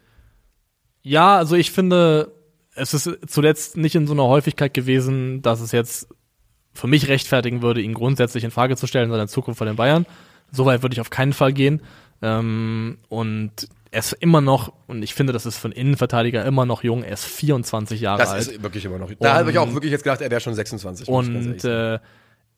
[1.02, 2.32] Ja, also ich finde,
[2.74, 6.08] es ist zuletzt nicht in so einer Häufigkeit gewesen, dass es jetzt
[6.72, 10.06] für mich rechtfertigen würde, ihn grundsätzlich in Frage zu stellen, seine Zukunft von den Bayern.
[10.50, 11.82] So weit würde ich auf keinen Fall gehen.
[12.20, 16.66] Ähm, und er ist immer noch, und ich finde, das ist für einen Innenverteidiger immer
[16.66, 18.40] noch jung, er ist 24 Jahre Das alt.
[18.48, 19.10] ist wirklich immer noch.
[19.20, 21.06] Da habe ich auch wirklich jetzt gedacht, er wäre schon 26.
[21.08, 21.94] muss ich ganz ehrlich Und sagen.
[21.94, 21.98] äh,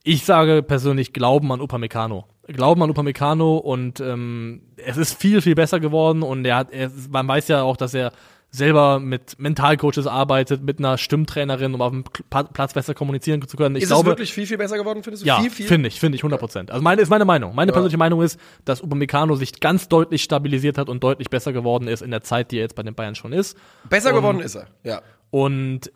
[0.02, 2.24] ich sage persönlich Glauben an Upamecano.
[2.46, 6.90] Glauben an Upamecano und ähm, es ist viel, viel besser geworden und er hat, er,
[7.10, 8.12] man weiß ja auch, dass er
[8.56, 13.56] selber mit Mentalcoaches arbeitet, mit einer Stimmtrainerin, um auf dem Pla- Platz besser kommunizieren zu
[13.56, 13.76] können.
[13.76, 15.28] Ich ist glaube, es wirklich viel, viel besser geworden, findest du?
[15.28, 15.66] ja, viel, viel?
[15.66, 16.70] finde ich, finde ich 100 Prozent.
[16.70, 17.54] Also meine ist meine Meinung.
[17.54, 21.88] Meine persönliche Meinung ist, dass Upamecano sich ganz deutlich stabilisiert hat und deutlich besser geworden
[21.88, 23.56] ist in der Zeit, die er jetzt bei den Bayern schon ist.
[23.88, 25.02] Besser Und- geworden ist er, ja.
[25.30, 25.92] Und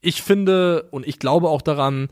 [0.00, 2.08] ich finde und ich glaube auch daran,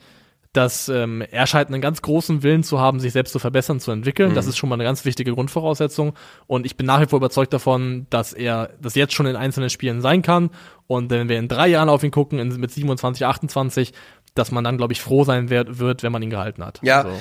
[0.53, 3.93] dass ähm, er scheint einen ganz großen Willen zu haben, sich selbst zu verbessern, zu
[3.93, 4.35] entwickeln.
[4.35, 6.15] Das ist schon mal eine ganz wichtige Grundvoraussetzung.
[6.47, 9.71] Und ich bin nach wie vor überzeugt davon, dass er das jetzt schon in einzelnen
[9.71, 10.51] Spielen sein kann.
[10.89, 13.93] Und wenn wir in drei Jahren auf ihn gucken, in, mit 27, 28,
[14.35, 16.81] dass man dann, glaube ich, froh sein wird, wird, wenn man ihn gehalten hat.
[16.83, 17.03] Ja.
[17.03, 17.21] Also,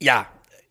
[0.00, 0.26] Ja,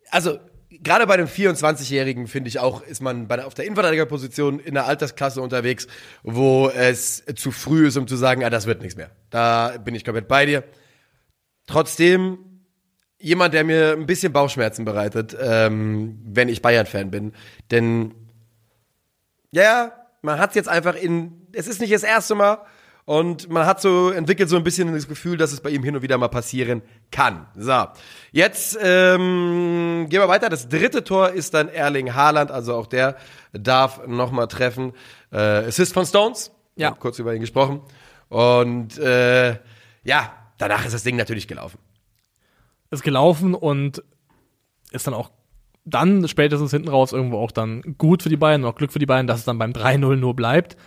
[0.09, 0.39] also
[0.72, 4.88] gerade bei dem 24-Jährigen finde ich auch, ist man bei auf der Innenverteidigerposition in der
[4.88, 5.88] Altersklasse unterwegs,
[6.24, 9.12] wo es zu früh ist, um zu sagen, ah, das wird nichts mehr.
[9.30, 10.64] Da bin ich komplett bei dir.
[11.68, 12.39] Trotzdem
[13.20, 17.34] jemand, der mir ein bisschen Bauchschmerzen bereitet, ähm, wenn ich Bayern-Fan bin.
[17.70, 18.14] Denn
[19.51, 19.91] ja,
[20.22, 22.59] man hat jetzt einfach in, es ist nicht das erste Mal
[23.05, 25.95] und man hat so, entwickelt so ein bisschen das Gefühl, dass es bei ihm hin
[25.95, 26.82] und wieder mal passieren
[27.12, 27.47] kann.
[27.55, 27.88] So,
[28.32, 30.49] jetzt ähm, gehen wir weiter.
[30.49, 33.18] Das dritte Tor ist dann Erling Haaland, also auch der
[33.53, 34.93] darf nochmal treffen.
[35.32, 36.51] Äh, Assist von Stones.
[36.76, 36.91] Ja.
[36.91, 37.82] Kurz über ihn gesprochen.
[38.30, 39.57] Und äh,
[40.03, 40.32] ja,
[40.62, 41.80] danach ist das Ding natürlich gelaufen.
[42.91, 44.03] ist gelaufen und
[44.91, 45.32] ist dann auch
[45.84, 48.99] dann spätestens hinten raus irgendwo auch dann gut für die Bayern und auch Glück für
[48.99, 50.78] die Bayern, dass es dann beim 3-0 nur bleibt.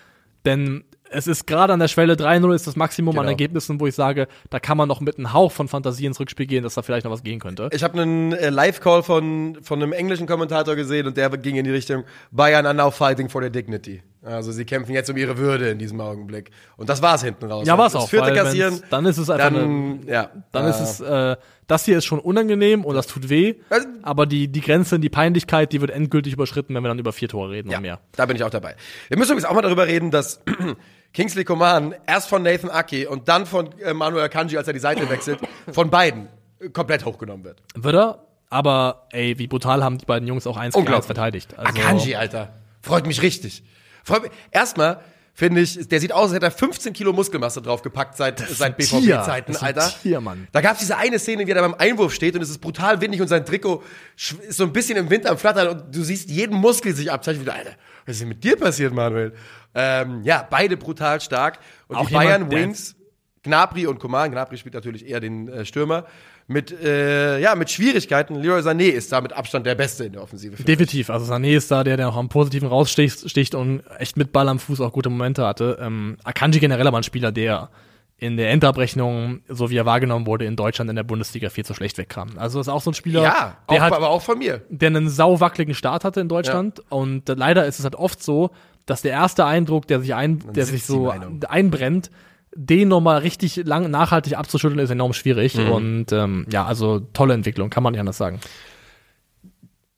[0.45, 3.31] Denn es ist gerade an der Schwelle 3-0 ist das Maximum an Genau.
[3.31, 6.47] Ergebnissen, wo ich sage, da kann man noch mit einem Hauch von Fantasie ins Rückspiel
[6.47, 7.71] gehen, dass da vielleicht noch was gehen könnte.
[7.73, 11.65] Ich habe einen äh, Live-Call von, von einem englischen Kommentator gesehen und der ging in
[11.65, 14.03] die Richtung, Bayern are now fighting for their dignity.
[14.25, 16.51] Also sie kämpfen jetzt um ihre Würde in diesem Augenblick.
[16.77, 17.67] Und das war's hinten raus.
[17.67, 18.09] Ja, war's das auch.
[18.09, 20.31] vierte kassieren, Dann ist es einfach eine, dann, ja.
[20.51, 23.87] dann äh, ist es, äh, das hier ist schon unangenehm und das tut weh, Also-
[24.03, 27.29] aber die, die Grenze, die Peinlichkeit, die wird endgültig überschritten, wenn wir dann über vier
[27.29, 28.01] Tore reden ja, und mehr.
[28.13, 28.77] da bin ich auch dabei.
[29.09, 30.41] Wir müssen übrigens auch mal darüber reden, dass
[31.13, 34.81] Kingsley Coman erst von Nathan Aki und dann von äh, Manuel Akanji, als er die
[34.81, 35.39] Seite wechselt,
[35.71, 36.29] von beiden
[36.61, 37.63] äh, komplett hochgenommen wird.
[37.75, 41.59] Wird er, aber ey, wie brutal haben die beiden Jungs auch eins gegen eins verteidigt.
[41.59, 42.55] Also, Akanji, Alter.
[42.83, 43.63] Freut mich richtig.
[44.05, 44.33] Freut mich.
[44.51, 45.01] Erstmal
[45.33, 48.77] finde ich, der sieht aus, als hätte er 15 Kilo Muskelmasse draufgepackt seit, seit.
[48.77, 49.93] BVB-Zeiten, Das ist ein Alter.
[50.01, 50.47] Tier, Mann.
[50.53, 52.59] Da gab es diese eine Szene, wie er da beim Einwurf steht und es ist
[52.59, 53.83] brutal windig und sein Trikot
[54.15, 57.49] ist so ein bisschen im Wind am Flattern und du siehst jeden Muskel sich abzeichnen.
[57.49, 57.73] Alter,
[58.07, 59.35] was ist denn mit dir passiert, Manuel?
[59.75, 61.59] Ähm, ja, beide brutal stark.
[61.89, 62.95] Und Auch die Bayern Wings,
[63.43, 66.07] Gnabry und Coman, Gnabry spielt natürlich eher den äh, Stürmer,
[66.47, 68.35] mit, äh, ja, mit Schwierigkeiten.
[68.37, 70.63] Leroy Sané ist da mit Abstand der Beste in der Offensive.
[70.63, 71.09] Definitiv.
[71.11, 74.49] Also Sané ist da, der, der noch am Positiven raussticht sticht und echt mit Ball
[74.49, 75.79] am Fuß auch gute Momente hatte.
[75.81, 77.71] Ähm, Akanji generell aber ein Spieler, der
[78.17, 81.75] in der Endabrechnung, so wie er wahrgenommen wurde, in Deutschland in der Bundesliga viel zu
[81.75, 82.31] schlecht wegkam.
[82.37, 84.63] Also ist auch so ein Spieler, Ja, der, auch, hat, aber auch von mir.
[84.69, 86.81] der einen sauwackeligen Start hatte in Deutschland.
[86.91, 88.51] Und äh, leider ist es halt oft so,
[88.87, 91.41] dass der erste Eindruck, der sich ein, der sich so Meinung.
[91.49, 92.11] einbrennt,
[92.55, 95.57] den nochmal richtig lang nachhaltig abzuschütteln, ist enorm schwierig.
[95.57, 95.71] Mhm.
[95.71, 98.41] Und ähm, ja, also tolle Entwicklung, kann man nicht anders sagen.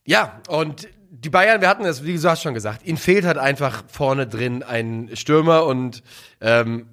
[0.05, 3.39] Ja, und die Bayern, wir hatten es, wie du hast schon gesagt, ihnen fehlt halt
[3.39, 6.03] einfach vorne drin ein Stürmer und
[6.41, 6.87] ähm,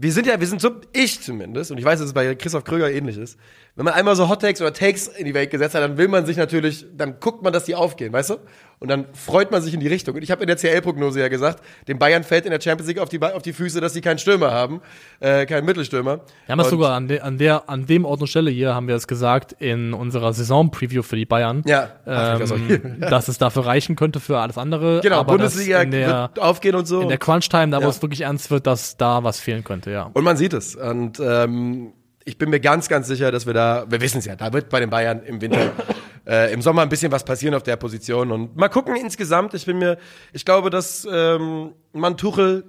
[0.00, 2.64] wir sind ja, wir sind so, ich zumindest, und ich weiß, dass es bei Christoph
[2.64, 3.36] Kröger ähnlich ist,
[3.74, 6.08] wenn man einmal so Hot Takes oder Takes in die Welt gesetzt hat, dann will
[6.08, 8.36] man sich natürlich, dann guckt man, dass die aufgehen, weißt du?
[8.80, 10.14] Und dann freut man sich in die Richtung.
[10.14, 13.00] Und ich habe in der CL-Prognose ja gesagt, den Bayern fällt in der Champions League
[13.00, 14.80] auf die, auf die Füße, dass sie keinen Stürmer haben,
[15.18, 16.20] äh, keinen Mittelstürmer.
[16.46, 18.86] Wir haben Und- sogar an, de, an, der, an dem Ort und Stelle hier, haben
[18.86, 21.88] wir es gesagt, in unserer Saison-Preview für die Bayern, Ja.
[22.06, 25.00] Ähm, dass es dafür reichen könnte für alles andere.
[25.02, 27.00] Genau, aber Bundesliga der, wird aufgehen und so.
[27.00, 27.88] in der Crunch-Time, da wo Ja.
[27.88, 30.10] es wirklich ernst wird, dass da was fehlen könnte, ja.
[30.12, 30.76] Und man sieht es.
[30.76, 31.92] Und ähm,
[32.24, 34.68] ich bin mir ganz, ganz sicher, dass wir da, wir wissen es ja, da wird
[34.68, 35.72] bei den Bayern im Winter,
[36.28, 38.30] äh, im Sommer ein bisschen was passieren auf der Position.
[38.32, 39.54] Und mal gucken insgesamt.
[39.54, 39.96] Ich bin mir,
[40.32, 42.64] ich glaube, dass ähm, man Tuchel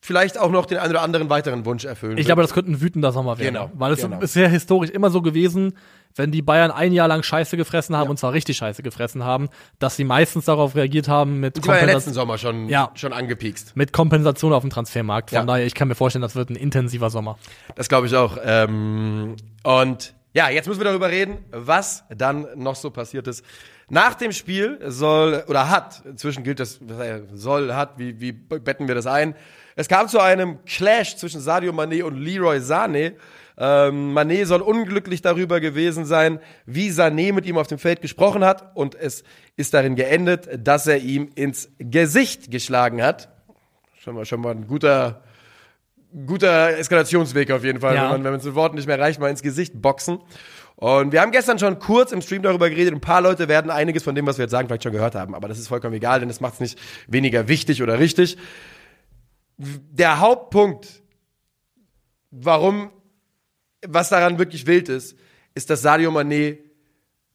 [0.00, 2.80] vielleicht auch noch den einen oder anderen weiteren Wunsch erfüllen Ich glaube, das könnte ein
[2.80, 3.54] wütender Sommer werden.
[3.54, 4.20] Genau, Weil es genau.
[4.20, 5.72] ist ja historisch immer so gewesen,
[6.14, 9.48] wenn die Bayern ein Jahr lang Scheiße gefressen haben, und zwar richtig Scheiße gefressen haben,
[9.80, 12.90] dass sie meistens darauf reagiert haben mit, Die war ja Kompensa- letzten Sommer schon, Ja.
[12.94, 13.76] schon angepiekst.
[13.76, 15.30] mit Kompensation auf dem Transfermarkt.
[15.30, 15.44] Von Ja.
[15.44, 17.36] daher, ich kann mir vorstellen, das wird ein intensiver Sommer.
[17.74, 18.38] Das glaube ich auch.
[18.44, 23.42] Ähm, und ja, jetzt müssen wir darüber reden, was dann noch so passiert ist.
[23.88, 26.78] Nach dem Spiel soll oder hat, inzwischen gilt das,
[27.32, 29.34] soll, hat, wie, wie betten wir das ein?
[29.76, 33.14] Es kam zu einem Clash zwischen Sadio Mané und Leroy Sané.
[33.56, 38.44] Ähm, Mané soll unglücklich darüber gewesen sein, wie Sané mit ihm auf dem Feld gesprochen
[38.44, 39.24] hat und es
[39.56, 43.30] ist darin geendet, dass er ihm ins Gesicht geschlagen hat.
[44.00, 45.22] Schon mal, schon mal ein guter,
[46.26, 48.04] guter Eskalationsweg auf jeden Fall, Ja.
[48.04, 50.18] wenn man wenn man es mit Worten nicht mehr reicht, mal ins Gesicht boxen.
[50.76, 52.92] Und wir haben gestern schon kurz im Stream darüber geredet.
[52.92, 55.34] Ein paar Leute werden einiges von dem, was wir jetzt sagen, vielleicht schon gehört haben.
[55.34, 56.78] Aber das ist vollkommen egal, denn es macht es nicht
[57.08, 58.36] weniger wichtig oder richtig.
[59.56, 61.02] Der Hauptpunkt,
[62.30, 62.90] warum,
[63.86, 65.16] was daran wirklich wild ist,
[65.54, 66.58] ist, dass Sadio Mané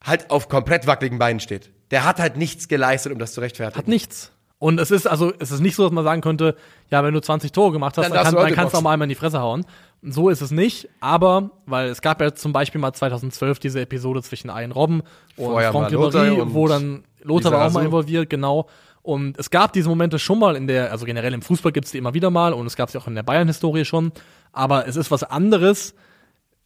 [0.03, 1.71] halt auf komplett wackeligen Beinen steht.
[1.89, 3.77] Der hat halt nichts geleistet, um das zu rechtfertigen.
[3.77, 4.31] Hat nichts.
[4.61, 6.55] Und es ist also, es ist nicht so, dass man sagen könnte,
[6.91, 8.91] ja, wenn du 20 Tore gemacht hast, Dann dann, kann, dann kannst du auch mal
[8.91, 9.65] einmal in die Fresse hauen.
[10.03, 14.21] So ist es nicht, aber, weil es gab ja zum Beispiel mal 2012 diese Episode
[14.21, 15.01] zwischen Ian Robben
[15.35, 18.67] und Vorher Franck Ribéry, wo dann Lothar war auch mal involviert, genau.
[19.01, 21.97] Und es gab diese Momente schon mal in der, also generell im Fußball gibt's die
[21.97, 24.11] immer wieder mal und es gab sie auch in der Bayern-Historie schon.
[24.53, 25.95] Aber es ist was anderes,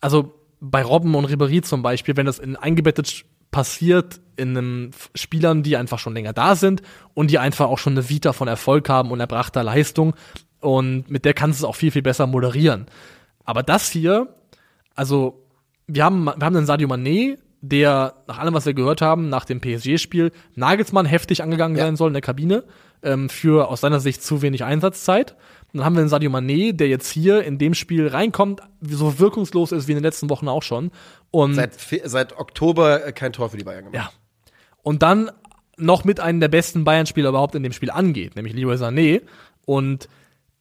[0.01, 3.23] also bei Robben und Ribéry zum Beispiel, wenn das in eingebettet
[3.55, 6.81] passiert in einem Spielern, die einfach schon länger da sind
[7.13, 10.13] und die einfach auch schon eine Vita von Erfolg haben und erbrachter Leistung
[10.59, 12.87] und mit der kannst du es auch viel, viel besser moderieren.
[13.45, 14.27] Aber das hier,
[14.93, 15.41] also
[15.87, 17.37] wir haben, wir haben einen Sadio Mané,
[17.69, 21.85] der nach allem, was wir gehört haben, nach dem PSG-Spiel Nagelsmann heftig angegangen Ja.
[21.85, 22.63] sein soll in der Kabine
[23.03, 25.35] ähm, für aus seiner Sicht zu wenig Einsatzzeit.
[25.73, 29.71] Dann haben wir einen Sadio Mané, der jetzt hier in dem Spiel reinkommt, so wirkungslos
[29.71, 30.91] ist wie in den letzten Wochen auch schon.
[31.31, 31.73] Und Seit,
[32.05, 33.95] seit Oktober äh, kein Tor für die Bayern gemacht.
[33.95, 34.09] ja.
[34.83, 35.31] Und dann
[35.77, 39.21] noch mit einem der besten Bayern-Spieler überhaupt in dem Spiel angeht, nämlich Leroy Sané,
[39.65, 40.07] und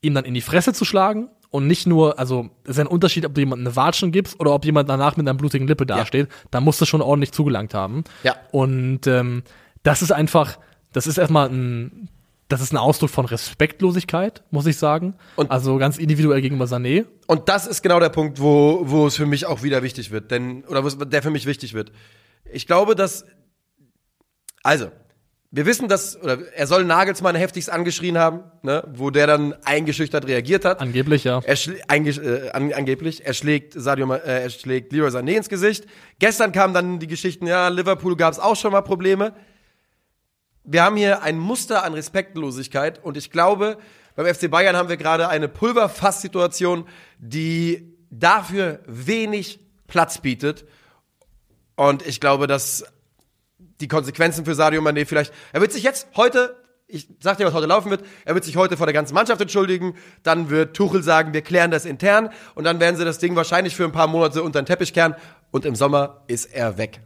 [0.01, 3.25] ihm dann in die Fresse zu schlagen und nicht nur, also es ist ein Unterschied,
[3.25, 6.27] ob du jemandem eine Watschen gibst oder ob jemand danach mit einer blutigen Lippe dasteht,
[6.51, 8.03] da musst du schon ordentlich zugelangt haben.
[8.25, 8.35] Ja.
[8.51, 9.45] Und ähm,
[9.85, 10.59] das ist einfach,
[10.93, 12.09] das ist erstmal ein,
[12.49, 15.15] das ist ein Ausdruck von Respektlosigkeit, muss ich sagen.
[15.37, 17.05] Und- also ganz individuell gegenüber Sané.
[17.29, 20.33] Und das ist genau der Punkt, wo, wo es für mich auch wieder wichtig wird,
[20.33, 21.93] denn, oder wo es, der für mich wichtig wird.
[22.53, 23.27] Ich glaube, dass,
[24.65, 24.89] also,
[25.57, 30.27] wir wissen, dass, oder er soll Nagelsmann heftigst angeschrien haben, ne, wo der dann eingeschüchtert
[30.27, 30.81] reagiert hat.
[30.81, 31.43] Angeblich, ja.
[31.45, 31.57] Er
[31.89, 35.87] äh, an, angeblich, er schlägt Sadio, äh, er schlägt Leroy Sané ins Gesicht.
[36.19, 39.33] Gestern kamen dann die Geschichten, ja, Liverpool gab es auch schon mal Probleme.
[40.65, 43.79] Wir haben hier ein Muster an Respektlosigkeit und ich glaube,
[44.17, 46.89] beim FC Bayern haben wir gerade eine Pulverfass-Situation,
[47.19, 50.65] die dafür wenig Platz bietet.
[51.77, 52.85] Und ich glaube, dass
[53.85, 56.57] die Konsequenzen für Sadio Mané vielleicht, er wird sich jetzt heute,
[56.87, 59.43] ich sag dir, was heute laufen wird, er wird sich heute vor der ganzen Mannschaft
[59.43, 63.37] entschuldigen, dann wird Tuchel sagen, wir klären das intern und dann werden sie das Ding
[63.37, 65.15] wahrscheinlich für ein paar Monate unter den Teppich kehren
[65.51, 67.01] und im Sommer ist er weg.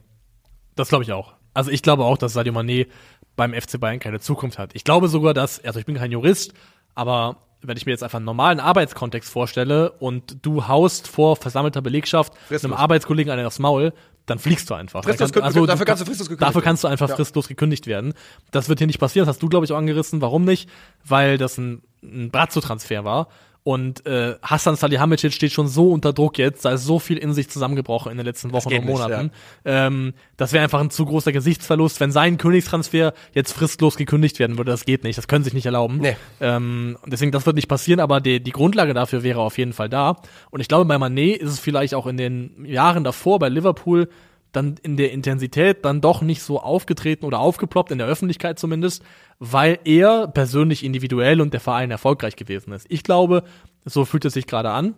[0.76, 1.34] Das glaube ich auch.
[1.52, 2.86] Also ich glaube auch, dass Sadio Mané
[3.34, 4.70] beim FC Bayern keine Zukunft hat.
[4.74, 6.54] Ich glaube sogar, dass, also ich bin kein Jurist,
[6.94, 11.82] aber wenn ich mir jetzt einfach einen normalen Arbeitskontext vorstelle und du haust vor versammelter
[11.82, 12.64] Belegschaft Fristlos.
[12.64, 13.92] einem Arbeitskollegen einen aufs Maul,
[14.28, 15.02] dann fliegst du einfach.
[15.04, 17.16] Fristlos kann- gekündigt- dafür kannst du fristlos gekündigt Dafür kannst du einfach Ja.
[17.16, 18.14] fristlos gekündigt werden.
[18.50, 19.26] Das wird hier nicht passieren.
[19.26, 20.20] Das hast du, glaube ich, auch angerissen.
[20.20, 20.68] Warum nicht?
[21.04, 23.28] Weil das ein, ein Brazzo-Transfer war.
[23.68, 27.34] Und äh, Hassan Salihamidzic steht schon so unter Druck jetzt, da ist so viel in
[27.34, 29.30] sich zusammengebrochen in den letzten Wochen und nicht, Monaten.
[29.66, 34.56] Ähm, das wäre einfach ein zu großer Gesichtsverlust, wenn sein Königstransfer jetzt fristlos gekündigt werden
[34.56, 34.70] würde.
[34.70, 35.98] Das geht nicht, das können sie sich nicht erlauben.
[35.98, 36.16] Nee.
[36.40, 39.90] Ähm, deswegen, das wird nicht passieren, aber die, die Grundlage dafür wäre auf jeden Fall
[39.90, 40.16] da.
[40.48, 44.08] Und ich glaube, bei Manet ist es vielleicht auch in den Jahren davor bei Liverpool
[44.52, 49.02] dann in der Intensität dann doch nicht so aufgetreten oder aufgeploppt, in der Öffentlichkeit zumindest,
[49.38, 52.86] weil er persönlich individuell und der Verein erfolgreich gewesen ist.
[52.88, 53.44] Ich glaube,
[53.84, 54.94] so fühlt es sich gerade an,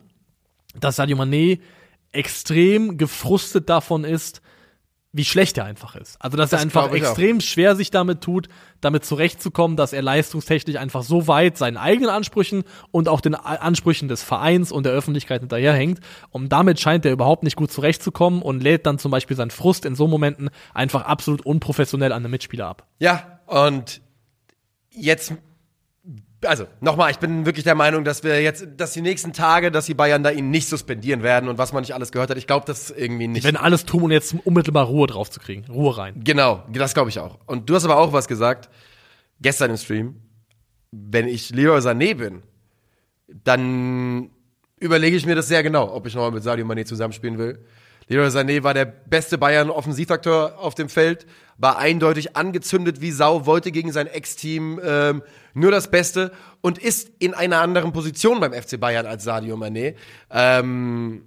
[0.79, 1.61] dass Sadio Mané
[2.13, 4.41] extrem gefrustet davon ist,
[5.13, 6.17] wie schlecht er einfach ist.
[6.21, 7.09] Also, dass Das er einfach ich auch.
[7.09, 8.49] extrem schwer sich damit tut,
[8.81, 14.09] damit zurechtzukommen, dass er leistungstechnisch einfach so weit seinen eigenen Ansprüchen und auch den Ansprüchen
[14.09, 15.99] des Vereins und der Öffentlichkeit hinterherhängt.
[16.31, 19.85] Und damit scheint er überhaupt nicht gut zurechtzukommen und lädt dann zum Beispiel seinen Frust
[19.85, 22.87] in so Momenten einfach absolut unprofessionell an den Mitspieler ab.
[23.01, 24.01] Ja, und
[24.91, 25.35] jetzt,
[26.45, 29.87] also nochmal, ich bin wirklich der Meinung, dass wir jetzt, dass die nächsten Tage, dass
[29.87, 32.39] die Bayern da ihn nicht suspendieren werden und was man nicht alles gehört hat.
[32.39, 33.43] Ich glaube das irgendwie nicht.
[33.43, 35.65] Die werden alles tun, um jetzt unmittelbar Ruhe drauf zu kriegen.
[35.71, 36.21] Ruhe rein.
[36.25, 37.39] Genau, das glaube ich auch.
[37.47, 38.71] Und du hast aber auch was gesagt,
[39.41, 40.17] gestern im Stream.
[40.93, 42.43] Wenn ich Leroy Sané bin,
[43.29, 44.31] dann
[44.79, 47.65] überlege ich mir das sehr genau, ob ich nochmal mit Sadio Mané zusammenspielen will.
[48.11, 51.27] Leroy Sané war der beste Bayern-Offensivakteur auf dem Feld,
[51.59, 55.23] war eindeutig angezündet wie Sau, wollte gegen sein Ex-Team ähm,
[55.55, 59.95] nur das Beste und ist in einer anderen Position beim FC Bayern als Sadio Mané.
[60.29, 61.23] Ähm,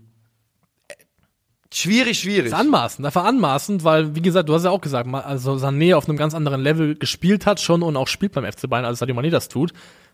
[1.74, 2.48] schwierig, schwierig.
[2.48, 6.10] ist anmaßend, einfach anmaßend, weil, wie gesagt, du hast ja auch gesagt, also Sané auf
[6.10, 9.16] einem ganz anderen Level gespielt hat schon und auch spielt beim FC Bayern, als Sadio
[9.16, 9.72] Mané das tut.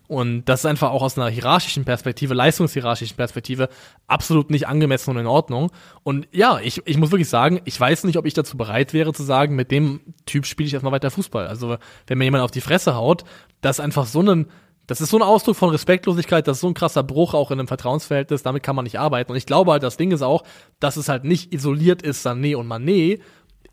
[0.09, 3.69] Und das ist einfach auch aus einer hierarchischen Perspektive, leistungshierarchischen Perspektive,
[4.07, 5.69] absolut nicht angemessen und in Ordnung.
[6.01, 9.13] Und ja, ich, ich muss wirklich sagen, ich weiß nicht, ob ich dazu bereit wäre
[9.13, 11.45] zu sagen, mit dem Typ spiele ich erstmal weiter Fußball.
[11.45, 13.23] Also, wenn mir jemand auf die Fresse haut,
[13.61, 14.47] das ist einfach so ein,
[14.87, 17.59] das ist so ein Ausdruck von Respektlosigkeit, das ist so ein krasser Bruch auch in
[17.59, 19.31] einem Vertrauensverhältnis, damit kann man nicht arbeiten.
[19.31, 20.43] Und ich glaube halt, das Ding ist auch,
[20.79, 23.19] dass es halt nicht isoliert ist, Sané und Mané,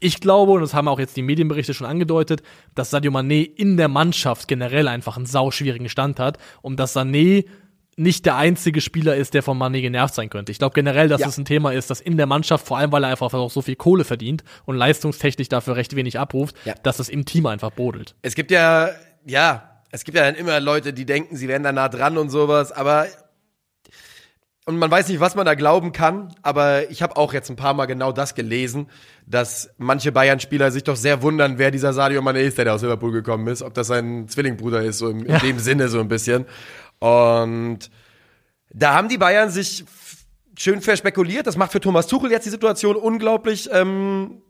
[0.01, 2.43] ich glaube, und das haben auch jetzt die Medienberichte schon angedeutet,
[2.75, 7.47] dass Sadio Mané in der Mannschaft generell einfach einen sauschwierigen Stand hat und dass Sané
[7.99, 10.53] nicht der einzige Spieler ist, der von Mané genervt sein könnte.
[10.53, 11.29] Ich glaube generell, dass Ja.
[11.29, 13.63] es ein Thema ist, dass in der Mannschaft, vor allem weil er einfach auch so
[13.63, 16.75] viel Kohle verdient und leistungstechnisch dafür recht wenig abruft, Ja.
[16.83, 18.15] dass es im Team einfach brodelt.
[18.21, 18.91] Es gibt ja,
[19.25, 22.29] ja, es gibt ja dann immer Leute, die denken, sie wären da nah dran und
[22.29, 23.07] sowas, aber
[24.67, 27.57] und man weiß nicht, was man da glauben kann, aber ich habe auch jetzt ein
[27.57, 28.89] paar Mal genau das gelesen,
[29.27, 32.83] dass manche Bayern-Spieler sich doch sehr wundern, wer dieser Sadio Mané ist, der da aus
[32.83, 35.39] Liverpool gekommen ist, ob das sein Zwillingbruder ist, so in Ja.
[35.39, 36.47] dem Sinne so ein bisschen.
[36.99, 37.91] Und
[38.71, 39.85] da haben die Bayern sich
[40.59, 41.47] schön verspekuliert.
[41.47, 44.43] Das macht für Thomas Tuchel jetzt die Situation unglaublich ähm,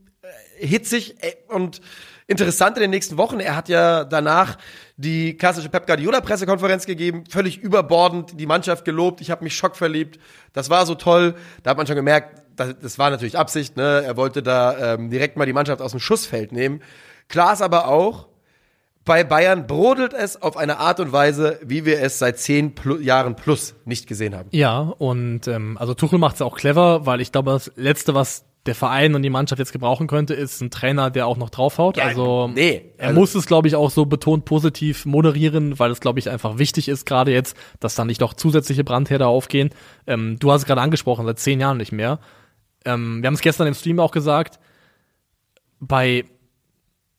[0.56, 1.82] hitzig äh, und
[2.26, 3.38] interessant in den nächsten Wochen.
[3.38, 4.56] Er hat ja danach
[4.96, 9.20] die klassische Pep Guardiola Pressekonferenz gegeben, völlig überbordend, die Mannschaft gelobt.
[9.20, 10.18] Ich habe mich schockverliebt.
[10.52, 11.34] Das war so toll.
[11.62, 13.76] Da hat man schon gemerkt, das, das war natürlich Absicht.
[13.76, 14.02] Ne?
[14.04, 16.80] Er wollte da ähm, direkt mal die Mannschaft aus dem Schussfeld nehmen.
[17.28, 18.28] Klar ist aber auch,
[19.04, 22.96] bei Bayern brodelt es auf eine Art und Weise, wie wir es seit zehn plu
[22.96, 24.48] Jahren plus nicht gesehen haben.
[24.52, 28.44] Ja, und ähm, also Tuchel macht es auch clever, weil ich glaube, das Letzte, was
[28.66, 31.96] der Verein und die Mannschaft jetzt gebrauchen könnte, ist ein Trainer, der auch noch draufhaut.
[31.96, 35.90] Ja, also nee, er also- muss es, glaube ich, auch so betont positiv moderieren, weil
[35.90, 39.70] es, glaube ich, einfach wichtig ist, gerade jetzt, dass da nicht noch zusätzliche Brandherde aufgehen.
[40.06, 42.18] Ähm, du hast es gerade angesprochen, seit zehn Jahren nicht mehr.
[42.84, 44.58] Ähm, wir haben es gestern im Stream auch gesagt,
[45.80, 46.24] bei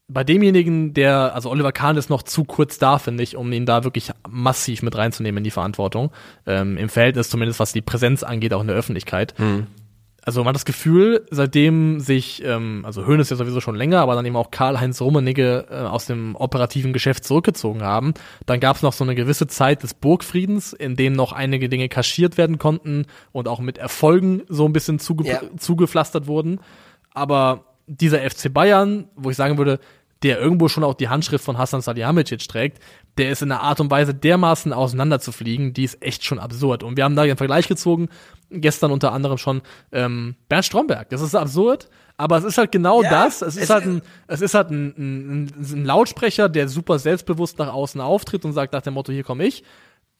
[0.09, 3.65] bei demjenigen, der, also Oliver Kahn ist noch zu kurz da, finde ich, um ihn
[3.65, 6.11] da wirklich massiv mit reinzunehmen in die Verantwortung.
[6.45, 9.33] Ähm, Im Verhältnis zumindest, was die Präsenz angeht, auch in der Öffentlichkeit.
[10.27, 14.01] Also man hat das Gefühl, seitdem sich, ähm, also Höhn ist ja sowieso schon länger,
[14.01, 18.13] aber dann eben auch Karl-Heinz Rummenigge äh, aus dem operativen Geschäft zurückgezogen haben,
[18.45, 21.87] dann gab es noch so eine gewisse Zeit des Burgfriedens, in dem noch einige Dinge
[21.87, 25.39] kaschiert werden konnten und auch mit Erfolgen so ein bisschen zuge Ja.
[25.57, 26.59] zugepflastert wurden.
[27.13, 29.79] Aber dieser FC Bayern, wo ich sagen würde,
[30.23, 32.79] der irgendwo schon auch die Handschrift von Hassan Salihamidzic trägt,
[33.17, 36.83] der ist in einer Art und Weise dermaßen auseinanderzufliegen, die ist echt schon absurd.
[36.83, 38.09] Und wir haben da einen Vergleich gezogen,
[38.49, 41.09] gestern unter anderem schon ähm, Bernd Stromberg.
[41.09, 43.41] Das ist absurd, aber es ist halt genau Ja, das.
[43.41, 46.99] Es ist es halt, ist- ein, es ist halt ein, ein, ein Lautsprecher, der super
[46.99, 49.63] selbstbewusst nach außen auftritt und sagt nach dem Motto, hier komme ich.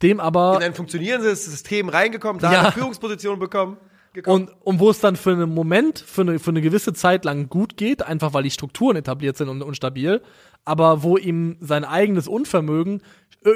[0.01, 2.59] Dem aber In ein funktionierendes System reingekommen, da Ja.
[2.61, 3.77] eine Führungsposition bekommen.
[4.13, 4.47] Gekommen.
[4.47, 7.49] Und, und wo es dann für einen Moment, für eine, für eine gewisse Zeit lang
[7.49, 10.21] gut geht, einfach weil die Strukturen etabliert sind und, und stabil,
[10.65, 13.01] aber wo ihm sein eigenes Unvermögen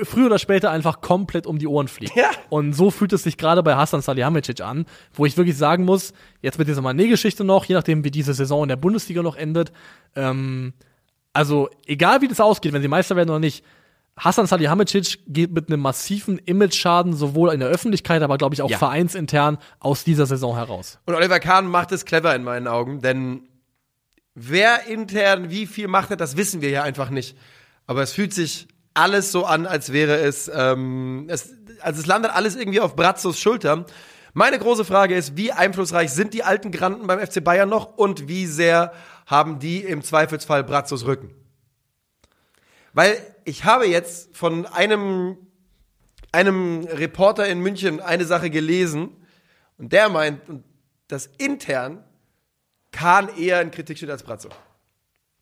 [0.04, 2.16] früher oder später einfach komplett um die Ohren fliegt.
[2.16, 2.30] Ja.
[2.50, 6.14] Und so fühlt es sich gerade bei Hassan Salihamidzic an, wo ich wirklich sagen muss,
[6.42, 9.72] jetzt mit dieser Mané-Geschichte noch, je nachdem wie diese Saison in der Bundesliga noch endet,
[10.16, 10.74] ähm,
[11.34, 13.64] also egal wie das ausgeht, wenn sie Meister werden oder nicht,
[14.18, 18.70] Hassan Salihamidzic geht mit einem massiven Image-Schaden sowohl in der Öffentlichkeit, aber glaube ich auch
[18.70, 18.78] Ja.
[18.78, 21.00] vereinsintern aus dieser Saison heraus.
[21.06, 23.44] Und Oliver Kahn macht es clever in meinen Augen, denn
[24.36, 27.38] wer intern wie viel Macht hat, das wissen wir ja einfach nicht.
[27.88, 32.32] Aber es fühlt sich alles so an, als wäre es, ähm, es also es landet
[32.34, 33.86] alles irgendwie auf Bratzos Schultern.
[34.34, 38.28] Meine große Frage ist, wie einflussreich sind die alten Granden beim FC Bayern noch und
[38.28, 38.94] wie sehr
[39.26, 41.34] haben die im Zweifelsfall Bratzos Rücken?
[42.94, 45.38] Weil ich habe jetzt von einem,
[46.32, 49.26] einem Reporter in München eine Sache gelesen
[49.78, 50.42] und der meint,
[51.08, 52.04] dass intern
[52.92, 54.50] Kahn eher in Kritik steht als Brazzo.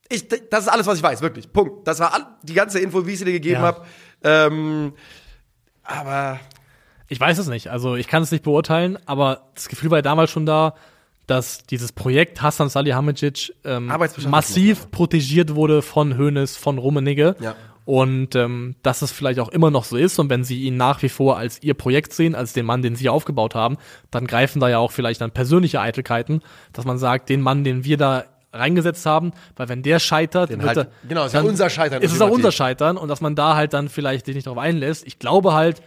[0.10, 1.52] Ich, das ist alles, was ich weiß, wirklich.
[1.54, 1.88] Punkt.
[1.88, 3.68] Das war all, die ganze Info, wie ich sie dir gegeben Ja.
[3.68, 3.86] habe.
[4.24, 4.94] Ähm,
[5.84, 6.40] aber
[7.08, 7.68] Ich weiß es nicht.
[7.70, 10.76] Also ich kann es nicht beurteilen, aber das Gefühl war ja damals schon da,
[11.28, 13.92] dass dieses Projekt Hassan Salihamidzic ähm,
[14.28, 17.36] massiv protegiert wurde von Hoeneß, von Rummenigge.
[17.40, 17.56] Ja.
[17.86, 21.02] Und ähm, dass es vielleicht auch immer noch so ist und wenn sie ihn nach
[21.02, 23.78] wie vor als ihr Projekt sehen, als den Mann, den sie aufgebaut haben,
[24.12, 26.42] dann greifen da ja auch vielleicht dann persönliche Eitelkeiten,
[26.74, 30.78] dass man sagt, den Mann, den wir da reingesetzt haben, weil wenn der scheitert, halt-
[30.78, 33.36] er, genau, ist ja dann unser Scheitern Ist es auch unser Scheitern und dass man
[33.36, 35.06] da halt dann vielleicht sich nicht darauf einlässt.
[35.06, 35.82] Ich glaube halt,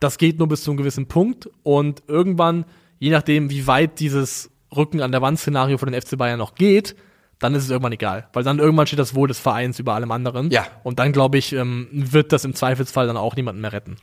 [0.00, 2.64] das geht nur bis zu einem gewissen Punkt und irgendwann,
[2.98, 6.96] je nachdem, wie weit dieses Rücken an der Wand-Szenario von den FC Bayern noch geht,
[7.38, 8.28] dann ist es irgendwann egal.
[8.32, 10.50] Weil dann irgendwann steht das Wohl des Vereins über allem anderen.
[10.50, 10.66] Ja.
[10.84, 13.96] Und dann, glaube ich, ähm, wird das im Zweifelsfall dann auch niemanden mehr retten.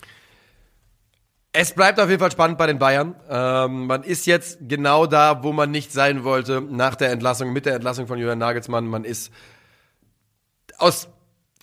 [1.51, 3.15] Es bleibt auf jeden Fall spannend bei den Bayern.
[3.29, 7.65] Ähm, man ist jetzt genau da, wo man nicht sein wollte nach der Entlassung, mit
[7.65, 8.87] der Entlassung von Julian Nagelsmann.
[8.87, 9.31] Man ist
[10.77, 11.09] aus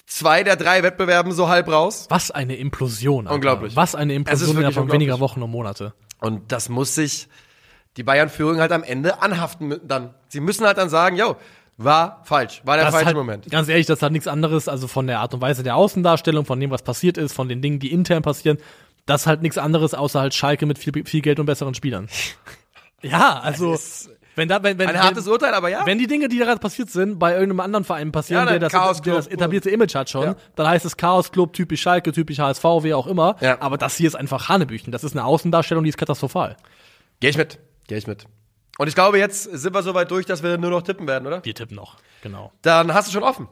[0.06, 2.06] zwei der drei Wettbewerben so halb raus.
[2.08, 3.26] Was eine Implosion.
[3.26, 3.34] Alter.
[3.34, 3.76] Unglaublich.
[3.76, 5.94] Was eine Implosion innerhalb von weniger Wochen und Monate.
[6.20, 7.28] Und das muss sich
[7.96, 10.14] die Bayern-Führung halt am Ende anhaften dann.
[10.28, 11.36] Sie müssen halt dann sagen, yo,
[11.78, 13.50] war falsch, war der Das falsche halt, Moment.
[13.50, 16.58] Ganz ehrlich, das hat nichts anderes, also von der Art und Weise der Außendarstellung, von
[16.58, 18.58] dem, was passiert ist, von den Dingen, die intern passieren,
[19.06, 22.08] das ist halt nichts anderes, außer halt Schalke mit viel, viel Geld und besseren Spielern.
[23.02, 23.78] ja, also,
[24.36, 25.86] wenn da, wenn, wenn, Ein wenn, hartes Urteil, aber ja.
[25.86, 28.68] wenn die Dinge, die da gerade passiert sind, bei irgendeinem anderen Verein passieren, Ja, der,
[28.68, 30.36] das, der das etablierte Image hat schon, Ja.
[30.56, 33.36] dann heißt es Chaos Club, typisch Schalke, typisch HSV, wie auch immer.
[33.40, 33.60] Ja.
[33.60, 34.92] Aber das hier ist einfach Hanebüchen.
[34.92, 36.56] Das ist eine Außendarstellung, die ist katastrophal.
[37.20, 38.26] Geh ich mit, geh ich mit.
[38.78, 41.26] Und ich glaube, jetzt sind wir so weit durch, dass wir nur noch tippen werden,
[41.26, 41.42] oder?
[41.42, 41.96] Wir tippen noch.
[42.22, 42.52] Genau.
[42.60, 43.48] Dann hast du schon offen.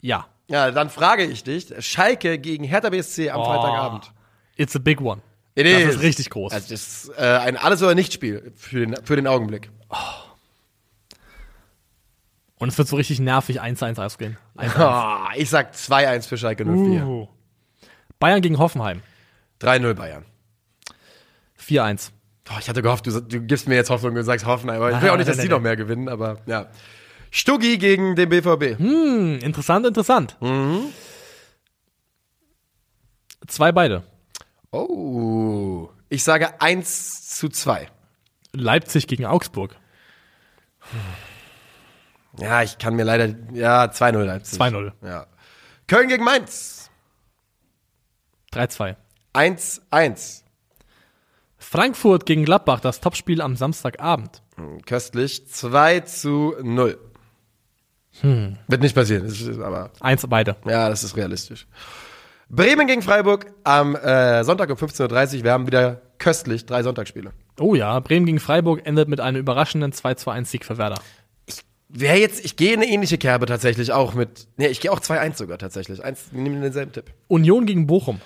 [0.00, 0.26] Ja.
[0.48, 3.44] Ja, dann frage ich dich, Schalke gegen Hertha BSC am Oh.
[3.44, 4.12] Freitagabend.
[4.56, 5.20] It's a big one.
[5.54, 5.94] It das is.
[5.96, 6.52] ist richtig groß.
[6.52, 9.70] Also das ist äh, ein Alles- oder Nicht-Spiel für den, für den Augenblick.
[12.58, 14.38] Und es wird so richtig nervig 1-1 ausgehen.
[14.56, 14.78] 1-1.
[14.80, 17.06] Ah, ich sag 2-1 für Schalke 04.
[17.06, 17.28] Uh.
[18.18, 19.02] Bayern gegen Hoffenheim.
[19.60, 20.24] 3-0 Bayern.
[21.60, 22.10] 4-1.
[22.44, 25.02] Boah, ich hatte gehofft, du, du gibst mir jetzt Hoffnung und sagst Hoffenheim, aber ich
[25.02, 26.66] will auch nicht, dass die noch mehr gewinnen, aber ja.
[27.36, 28.78] Stuggi gegen den BVB.
[28.78, 30.38] Hm, interessant, interessant.
[33.46, 34.04] Zwei beide.
[34.70, 35.90] Oh.
[36.08, 37.90] Ich sage 1 zu 2.
[38.52, 39.76] Leipzig gegen Augsburg.
[42.38, 44.58] Ja, ich kann mir leider, ja, 2-0 Leipzig.
[44.58, 44.92] 2-0.
[45.02, 45.26] Ja.
[45.88, 46.90] Köln gegen Mainz.
[48.54, 48.96] 3-2.
[49.34, 50.42] 1-1.
[51.58, 54.42] Frankfurt gegen Gladbach, das Topspiel am Samstagabend.
[54.86, 55.46] Köstlich.
[55.48, 56.98] 2 zu 0.
[58.20, 58.56] Hm.
[58.68, 60.56] Wird nicht passieren, ist, aber Eins beide.
[60.66, 61.66] ja, das ist realistisch.
[62.48, 65.44] Bremen gegen Freiburg am äh, Sonntag um 15.30 Uhr.
[65.44, 67.32] Wir haben wieder köstlich drei Sonntagsspiele.
[67.58, 71.00] Oh ja, Bremen gegen Freiburg endet mit einem überraschenden 2-2-1-Sieg für Werder.
[71.88, 75.00] Wer jetzt, ich gehe in eine ähnliche Kerbe tatsächlich auch mit, nee, ich gehe auch
[75.00, 76.04] 2-1 sogar tatsächlich.
[76.04, 77.12] Eins, wir nehmen denselben Tipp.
[77.28, 78.20] Union gegen Bochum.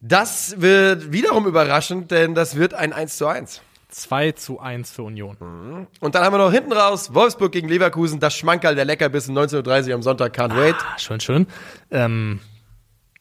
[0.00, 3.62] Das wird wiederum überraschend, denn das wird ein 1 zu 1.
[3.88, 5.86] 2 zu 1 für Union.
[6.00, 9.88] Und dann haben wir noch hinten raus Wolfsburg gegen Leverkusen, das Schmankerl der Leckerbissen 19.30
[9.88, 10.74] Uhr am Sonntag, can't wait.
[10.78, 11.46] Ah, schön, schön.
[11.90, 12.40] Ähm,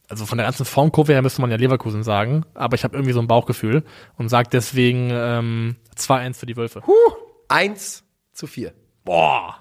[0.09, 3.13] also von der ganzen Formkurve her müsste man ja Leverkusen sagen, aber ich habe irgendwie
[3.13, 3.83] so ein Bauchgefühl
[4.17, 6.81] und sage deswegen ähm, 2-1 für die Wölfe.
[7.47, 8.03] 1
[8.33, 8.73] zu 4.
[9.03, 9.57] Boah.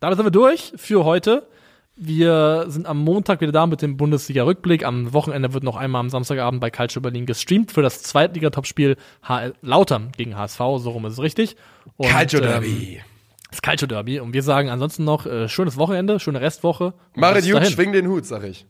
[0.00, 1.48] Damit sind wir durch für heute.
[1.96, 4.84] Wir sind am Montag wieder da mit dem Bundesliga-Rückblick.
[4.84, 9.54] Am Wochenende wird noch einmal am Samstagabend bei Calcio Berlin gestreamt für das Zweitliga-Topspiel HL
[9.62, 10.58] Lautern gegen HSV.
[10.78, 11.56] So rum ist es richtig.
[11.96, 13.00] Und, Calcio Ähm, Derby.
[13.50, 14.18] das Calcio Derby.
[14.18, 16.94] Und wir sagen ansonsten noch äh, schönes Wochenende, schöne Restwoche.
[17.14, 17.70] Mach gut, dahin.
[17.72, 18.66] schwing den Hut, sag ich.